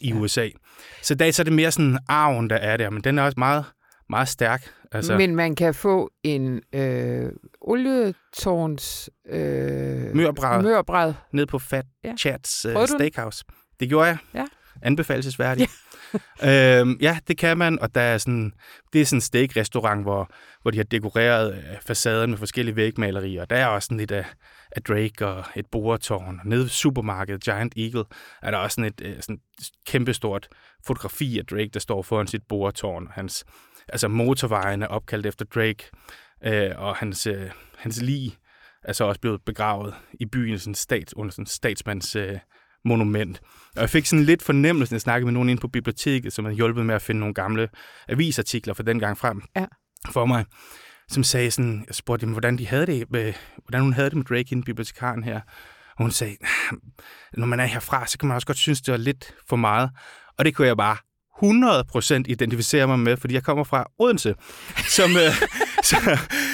[0.00, 0.14] i Ja.
[0.14, 0.48] USA.
[1.02, 3.22] Så i dag så er det mere sådan arven, der er der, men den er
[3.22, 3.64] også meget,
[4.08, 4.70] meget stærk.
[4.92, 10.62] Altså, Men man kan få en øh, olietårns øh, Mørbræd.
[10.62, 11.12] mørbræd.
[11.32, 12.14] ned på Fat Ja.
[12.18, 12.86] Chats den?
[12.86, 13.44] Steakhouse.
[13.80, 14.16] Det gjorde jeg.
[14.34, 14.44] Ja.
[14.82, 15.70] Anbefalesværdigt.
[15.70, 15.93] Ja.
[16.48, 18.52] øhm, ja, det kan man, og der er sådan,
[18.92, 20.30] det er sådan en steak-restaurant, hvor,
[20.62, 23.44] hvor de har dekoreret øh, facaden med forskellige vægmalerier.
[23.44, 24.24] Der er også sådan lidt af,
[24.72, 26.40] af Drake og et boretårn.
[26.40, 28.04] Og nede ved supermarkedet Giant Eagle
[28.42, 29.40] er der også sådan et øh, sådan
[29.86, 30.48] kæmpestort
[30.86, 33.08] fotografi af Drake, der står foran sit boretårn.
[33.12, 33.44] Hans,
[33.88, 35.90] altså motorvejen er opkaldt efter Drake,
[36.44, 38.36] øh, og hans, øh, hans lig
[38.84, 42.38] er så også blevet begravet i byen sådan stat, under sådan en statsmands øh,
[42.84, 43.40] monument.
[43.76, 46.44] Og jeg fik sådan lidt fornemmelse, når jeg snakkede med nogen inde på biblioteket, som
[46.44, 47.68] havde hjulpet med at finde nogle gamle
[48.08, 49.64] avisartikler fra den gang frem Ja.
[50.10, 50.44] for mig,
[51.08, 53.32] som sagde sådan, jeg spurgte dem, hvordan de havde det, med,
[53.64, 55.40] hvordan hun havde det med Drake, hende bibliotekaren her.
[55.96, 56.78] Og hun sagde, "Ah,
[57.32, 59.90] når man er herfra, så kan man også godt synes, det var lidt for meget.
[60.38, 60.96] Og det kunne jeg bare
[61.42, 64.34] 100% identificere mig med, fordi jeg kommer fra Odense,
[64.88, 65.32] som, øh,
[65.90, 66.00] som,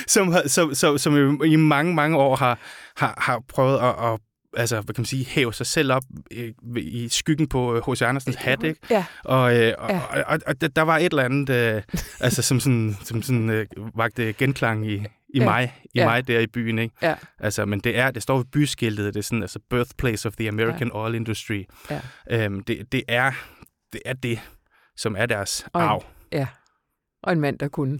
[0.07, 2.59] som, som, som, som i mange, mange år har,
[2.97, 4.19] har, har prøvet at, at
[4.57, 8.03] altså, hvad kan man sige, hæve sig selv op i, i skyggen på øh, H.C.
[8.03, 8.81] Andersens hat, ikke?
[8.91, 9.05] Ja.
[9.25, 10.01] Og, øh, og, Ja.
[10.01, 11.83] og, og, og der- var et eller andet, øh,
[12.21, 15.45] altså, som sådan, som sådan øh, vagte genklang i, i Ja.
[15.45, 16.05] mig, i ja.
[16.05, 16.95] mig der i byen, ikke?
[17.03, 17.15] Ja.
[17.39, 20.49] Altså, men det er, det står ved byskiltet, det er sådan, altså, birthplace of the
[20.49, 20.97] American ja.
[20.97, 21.65] oil industry.
[21.91, 22.01] Ja.
[22.31, 23.33] Øhm, det, det, er,
[23.93, 24.41] det er det,
[24.97, 26.05] som er deres Og en- arv.
[26.33, 26.47] Ja.
[27.23, 27.99] Og en mand, der kunne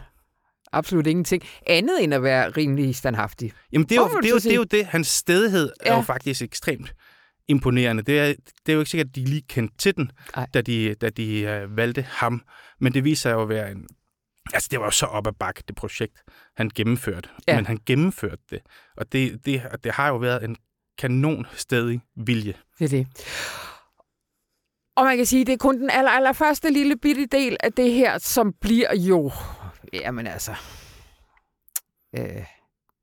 [0.73, 1.43] absolut ingenting.
[1.67, 3.53] Andet end at være rimelig standhaftig.
[3.73, 4.87] Jamen, det er, jo, det, er jo, det er jo det.
[4.87, 5.91] Hans stedighed ja.
[5.91, 6.95] Er jo faktisk ekstremt
[7.49, 8.03] imponerende.
[8.03, 8.27] Det er,
[8.67, 10.47] det er jo ikke sikkert, at de lige kendte til den, Ej.
[10.55, 12.43] da de, da de uh, valgte ham.
[12.81, 13.87] Men det viser sig jo at være en...
[14.55, 16.23] Altså, det var jo så op ad bakke, det projekt,
[16.57, 17.29] han gennemførte.
[17.49, 17.57] Ja.
[17.57, 18.61] Men han gennemførte det.
[18.97, 20.57] Og det, det, det har jo været en
[20.99, 22.55] kanon stedig vilje.
[22.79, 23.07] Det er det.
[24.97, 27.57] Og man kan sige, at det er kun den aller, aller første lille bitte del
[27.61, 29.33] af det her, som bliver jo,
[29.93, 30.55] jamen altså,
[32.19, 32.45] øh,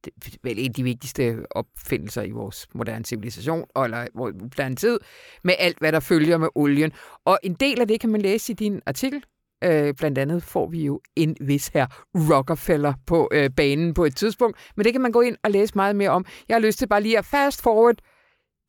[0.05, 4.75] det er vel en af de vigtigste opfindelser i vores moderne civilisation, eller vores moderne
[4.75, 4.99] tid,
[5.43, 6.91] med alt, hvad der følger med olien.
[7.25, 9.23] Og en del af det kan man læse i din artikel.
[9.63, 14.15] Øh, blandt andet får vi jo en vis her Rockefeller på øh, banen på et
[14.15, 16.25] tidspunkt, men det kan man gå ind og læse meget mere om.
[16.49, 17.95] Jeg har lyst til bare lige at fast forward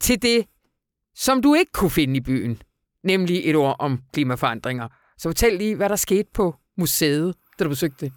[0.00, 0.46] til det,
[1.14, 2.62] som du ikke kunne finde i byen,
[3.04, 4.88] nemlig et ord om klimaforandringer.
[5.18, 8.12] Så fortæl lige, hvad der skete på museet, da du besøgte det.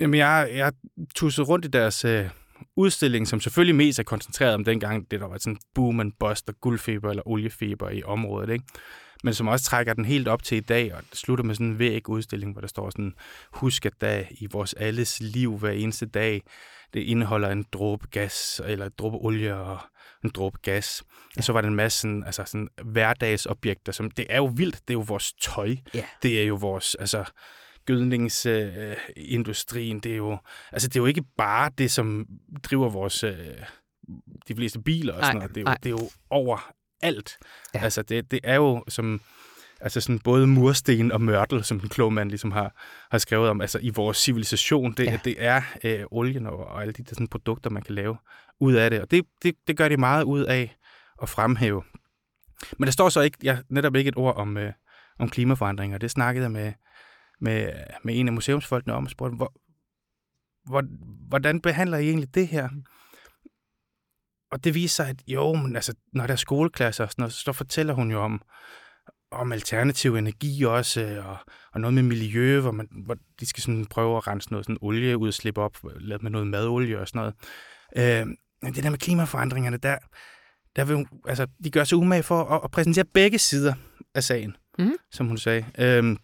[0.00, 0.72] Jamen, jeg, jeg
[1.14, 2.28] tussede rundt i deres øh,
[2.76, 6.48] udstilling, som selvfølgelig mest er koncentreret om dengang, det der var sådan boom and bust
[6.48, 8.64] og guldfeber eller oliefeber i området, ikke?
[9.24, 11.66] Men som også trækker den helt op til i dag, og det slutter med sådan
[11.66, 13.14] en væg-udstilling, hvor der står sådan,
[13.52, 16.42] husk at der i vores alles liv hver eneste dag,
[16.94, 19.78] det indeholder en dråbe gas, eller en dråbe olie og
[20.24, 21.02] en dråbe gas.
[21.36, 24.74] Og så var der en masse sådan, altså sådan hverdagsobjekter, som det er jo vildt,
[24.88, 26.04] det er jo vores tøj, Ja.
[26.22, 27.24] det er jo vores, altså
[27.90, 30.38] gødningsindustrien, øh, industrien, det er jo,
[30.72, 32.26] altså det er jo ikke bare det, som
[32.62, 33.34] driver vores, øh,
[34.48, 36.72] de fleste biler og sådan Nej, noget, det er, jo, det er jo over
[37.02, 37.38] alt.
[37.74, 37.80] Ja.
[37.80, 39.20] Altså det, det er jo som,
[39.80, 42.72] altså sådan både mursten og mørtel, som den kloge mand ligesom har,
[43.10, 45.10] har skrevet om, altså i vores civilisation, det, Ja.
[45.10, 45.18] ja.
[45.24, 48.16] det er øh, olien og, og alle de der sådan produkter, man kan lave
[48.60, 50.76] ud af det, og det, det, det gør de meget ud af
[51.22, 51.82] at fremhæve.
[52.78, 54.72] Men der står så ikke, ja, netop ikke et ord om, øh,
[55.18, 55.98] om klimaforandringer.
[55.98, 56.72] Det snakkede jeg med,
[57.40, 57.72] med,
[58.04, 59.52] med en af museumsfolkene om og spurgte, hvor,
[60.66, 60.84] hvor,
[61.28, 62.68] hvordan behandler I egentlig det her?
[64.52, 67.32] Og det viser sig, at jo, men altså, når der er skoleklasser og sådan noget,
[67.32, 68.42] så fortæller hun jo om,
[69.30, 71.36] om alternativ energi også, og,
[71.72, 74.78] og noget med miljø, hvor, man, hvor de skal sådan prøve at rense noget sådan
[74.80, 77.34] olieudslip op, lavet med noget madolie og sådan noget.
[77.96, 78.26] Øh,
[78.62, 79.98] men det der med klimaforandringerne, der,
[80.76, 83.74] der vil, altså, de gør sig umage for at, at præsentere begge sider
[84.14, 84.92] af sagen, Mhm.
[85.10, 85.66] som hun sagde.
[85.78, 86.16] Øh,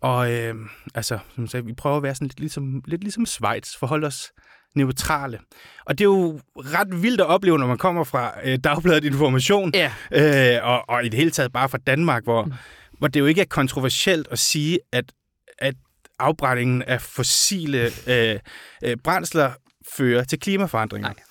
[0.00, 0.54] og øh,
[0.94, 4.06] altså, som hun sagde, vi prøver at være sådan lidt ligesom, lidt ligesom Schweiz, forholde
[4.06, 4.32] os
[4.74, 5.38] neutrale.
[5.86, 9.72] Og det er jo ret vildt at opleve, når man kommer fra øh, Dagbladet Information,
[9.74, 9.92] Ja.
[10.12, 12.52] øh, og, og i det hele taget bare fra Danmark, hvor, mm.
[12.98, 15.12] hvor det jo ikke er kontroversielt at sige, at,
[15.58, 15.74] at
[16.18, 18.38] afbrændingen af fossile øh,
[18.84, 19.52] øh, brændsler
[19.96, 21.08] fører til klimaforandringer.
[21.08, 21.22] Nej.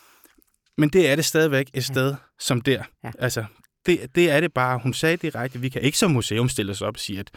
[0.78, 2.84] Men det er det stadigvæk et sted som der.
[3.04, 3.12] Ja.
[3.20, 3.46] Altså,
[3.86, 4.80] det, det er det bare.
[4.84, 7.32] Hun sagde direkte, vi kan ikke som museum stille os op og sige, at,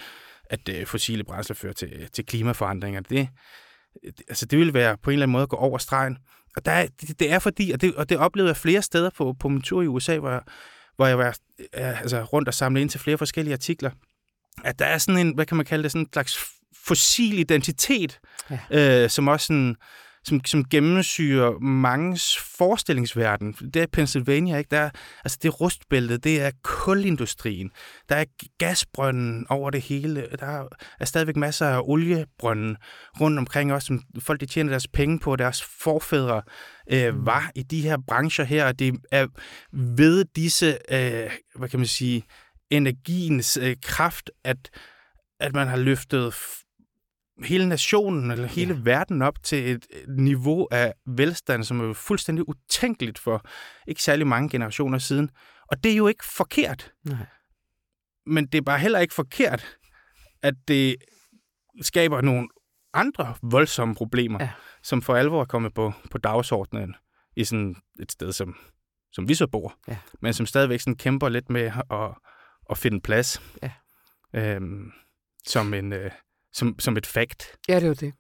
[0.53, 3.01] at øh, fossile brændsler fører til, til klimaforandringer.
[3.01, 3.29] Det,
[4.29, 6.19] altså, det vil være på en eller anden måde at gå over stregen.
[6.57, 9.11] Og der er, det, det er fordi, og det, og det oplevede jeg flere steder
[9.11, 10.41] på, på min tur i USA, hvor jeg,
[10.97, 13.91] hvor jeg var øh, altså, rundt og samle ind til flere forskellige artikler,
[14.65, 16.39] at der er sådan en, hvad kan man kalde det, sådan en slags
[16.87, 19.05] fossil identitet, ja.
[19.05, 19.77] øh, som også sådan,
[20.25, 23.53] som, som gennemsyrer mangens forestillingsverden.
[23.53, 24.69] Det er Pennsylvania, ikke?
[24.71, 24.91] Der er,
[25.25, 27.71] altså det rustbæltet, det er kulindustrien,
[28.09, 28.25] der er
[28.59, 30.69] gasbrønden over det hele, der
[31.01, 32.77] er stadigvæk masser af oliebrønden
[33.21, 36.43] rundt omkring også, som folk de tjener deres penge på, deres forfædre
[36.93, 39.27] øh, var i de her brancher her, og det er
[39.73, 42.23] ved disse, øh, hvad kan man sige,
[42.71, 44.71] energiens øh, kraft, at,
[45.41, 46.35] at man har løftet
[47.45, 48.81] hele nationen eller hele ja.
[48.83, 53.47] verden op til et niveau af velstand, som er fuldstændig utænkeligt for
[53.89, 55.31] ikke særlig mange generationer siden.
[55.69, 56.93] Og det er jo ikke forkert.
[57.05, 57.27] Nej.
[58.27, 59.77] Men det er bare heller ikke forkert,
[60.43, 60.97] at det
[61.81, 62.49] skaber nogle
[62.95, 64.51] andre voldsomme problemer, ja.
[64.83, 66.95] som for alvor er kommet på, på dagsordenen
[67.37, 68.57] i sådan et sted, som,
[69.13, 69.99] som vi så bor, Ja.
[70.21, 72.11] men som stadigvæk sådan kæmper lidt med at,
[72.71, 73.71] at finde plads Ja.
[74.35, 74.93] øhm,
[75.47, 76.11] som, en, øh,
[76.53, 77.57] som, som et fakt.
[77.69, 78.15] Ja, det er jo det.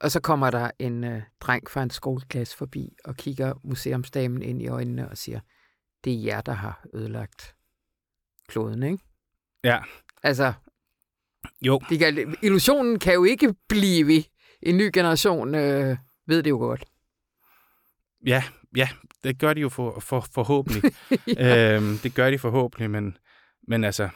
[0.00, 4.62] Og så kommer der en øh, dreng fra en skoleklasse forbi og kigger museumsdamen ind
[4.62, 5.40] i øjnene og siger,
[6.04, 7.54] det er jer, der har ødelagt
[8.48, 8.98] kloden, ikke?
[9.64, 9.78] Ja.
[10.22, 10.52] Altså,
[11.62, 14.24] Jo, de kan, illusionen kan jo ikke blive.
[14.62, 15.96] En ny generation øh,
[16.26, 16.84] ved det jo godt.
[18.26, 18.44] ja,
[18.76, 18.88] ja,
[19.24, 20.82] det gør de jo for, for, forhåbentlig.
[21.36, 21.76] ja.
[21.76, 23.16] øhm, det gør de forhåbentlig, men,
[23.68, 24.08] men altså...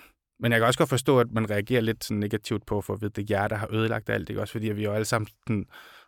[0.42, 3.00] Men jeg kan også godt forstå, at man reagerer lidt sådan negativt på, for at
[3.00, 4.28] vide, det er jer, der har ødelagt alt.
[4.28, 4.40] Ikke?
[4.40, 5.64] Også fordi, vi er jo alle sammen sådan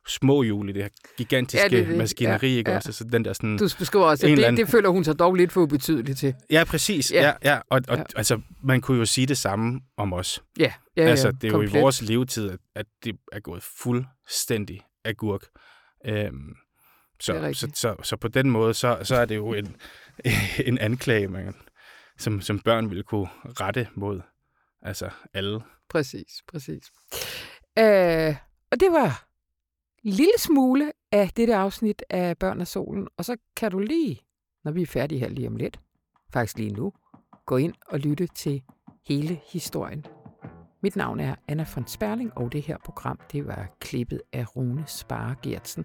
[0.08, 1.96] små hjul i det her gigantiske Ja, det det.
[1.98, 2.52] maskineri.
[2.52, 2.70] Ja, Ikke?
[2.70, 2.76] ja.
[2.76, 2.92] Også?
[2.92, 3.56] Så den der sådan...
[3.58, 6.34] Du beskriver også, at det, anden- det føler hun sig dog lidt for ubetydeligt til.
[6.50, 7.12] Ja, præcis.
[7.12, 7.26] Ja.
[7.26, 7.58] Ja, ja.
[7.70, 8.02] Og, og Ja.
[8.16, 10.42] altså, man kunne jo sige det samme om os.
[10.58, 11.78] Ja, ja, altså, ja, det er jo komplet.
[11.78, 15.42] i vores levetid, at, at det er gået fuldstændig agurk.
[16.06, 16.54] Øhm,
[17.20, 19.76] så, så, så, så på den måde, så, så er det jo en,
[20.66, 21.54] en anklage, man,
[22.18, 24.20] som, som børn ville kunne rette mod
[24.82, 25.60] altså alle.
[25.88, 26.92] Præcis, præcis.
[27.78, 28.36] Øh,
[28.70, 29.26] og det var
[30.04, 33.08] en lille smule af dette afsnit af Børn af Solen.
[33.16, 34.20] Og så kan du lige,
[34.64, 35.80] når vi er færdige her lige om lidt,
[36.32, 36.92] faktisk lige nu,
[37.46, 38.62] gå ind og lytte til
[39.06, 40.06] hele historien.
[40.82, 44.84] Mit navn er Anna von Sperling, og det her program, det var klippet af Rune
[44.86, 45.84] Spare Gertsen.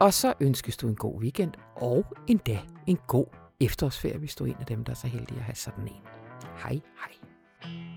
[0.00, 4.48] Og så ønskes du en god weekend, og endda en god efterårsferie, hvis du er
[4.48, 6.02] en af dem, der er så heldig at have sådan en.
[6.56, 7.91] Hej, hej.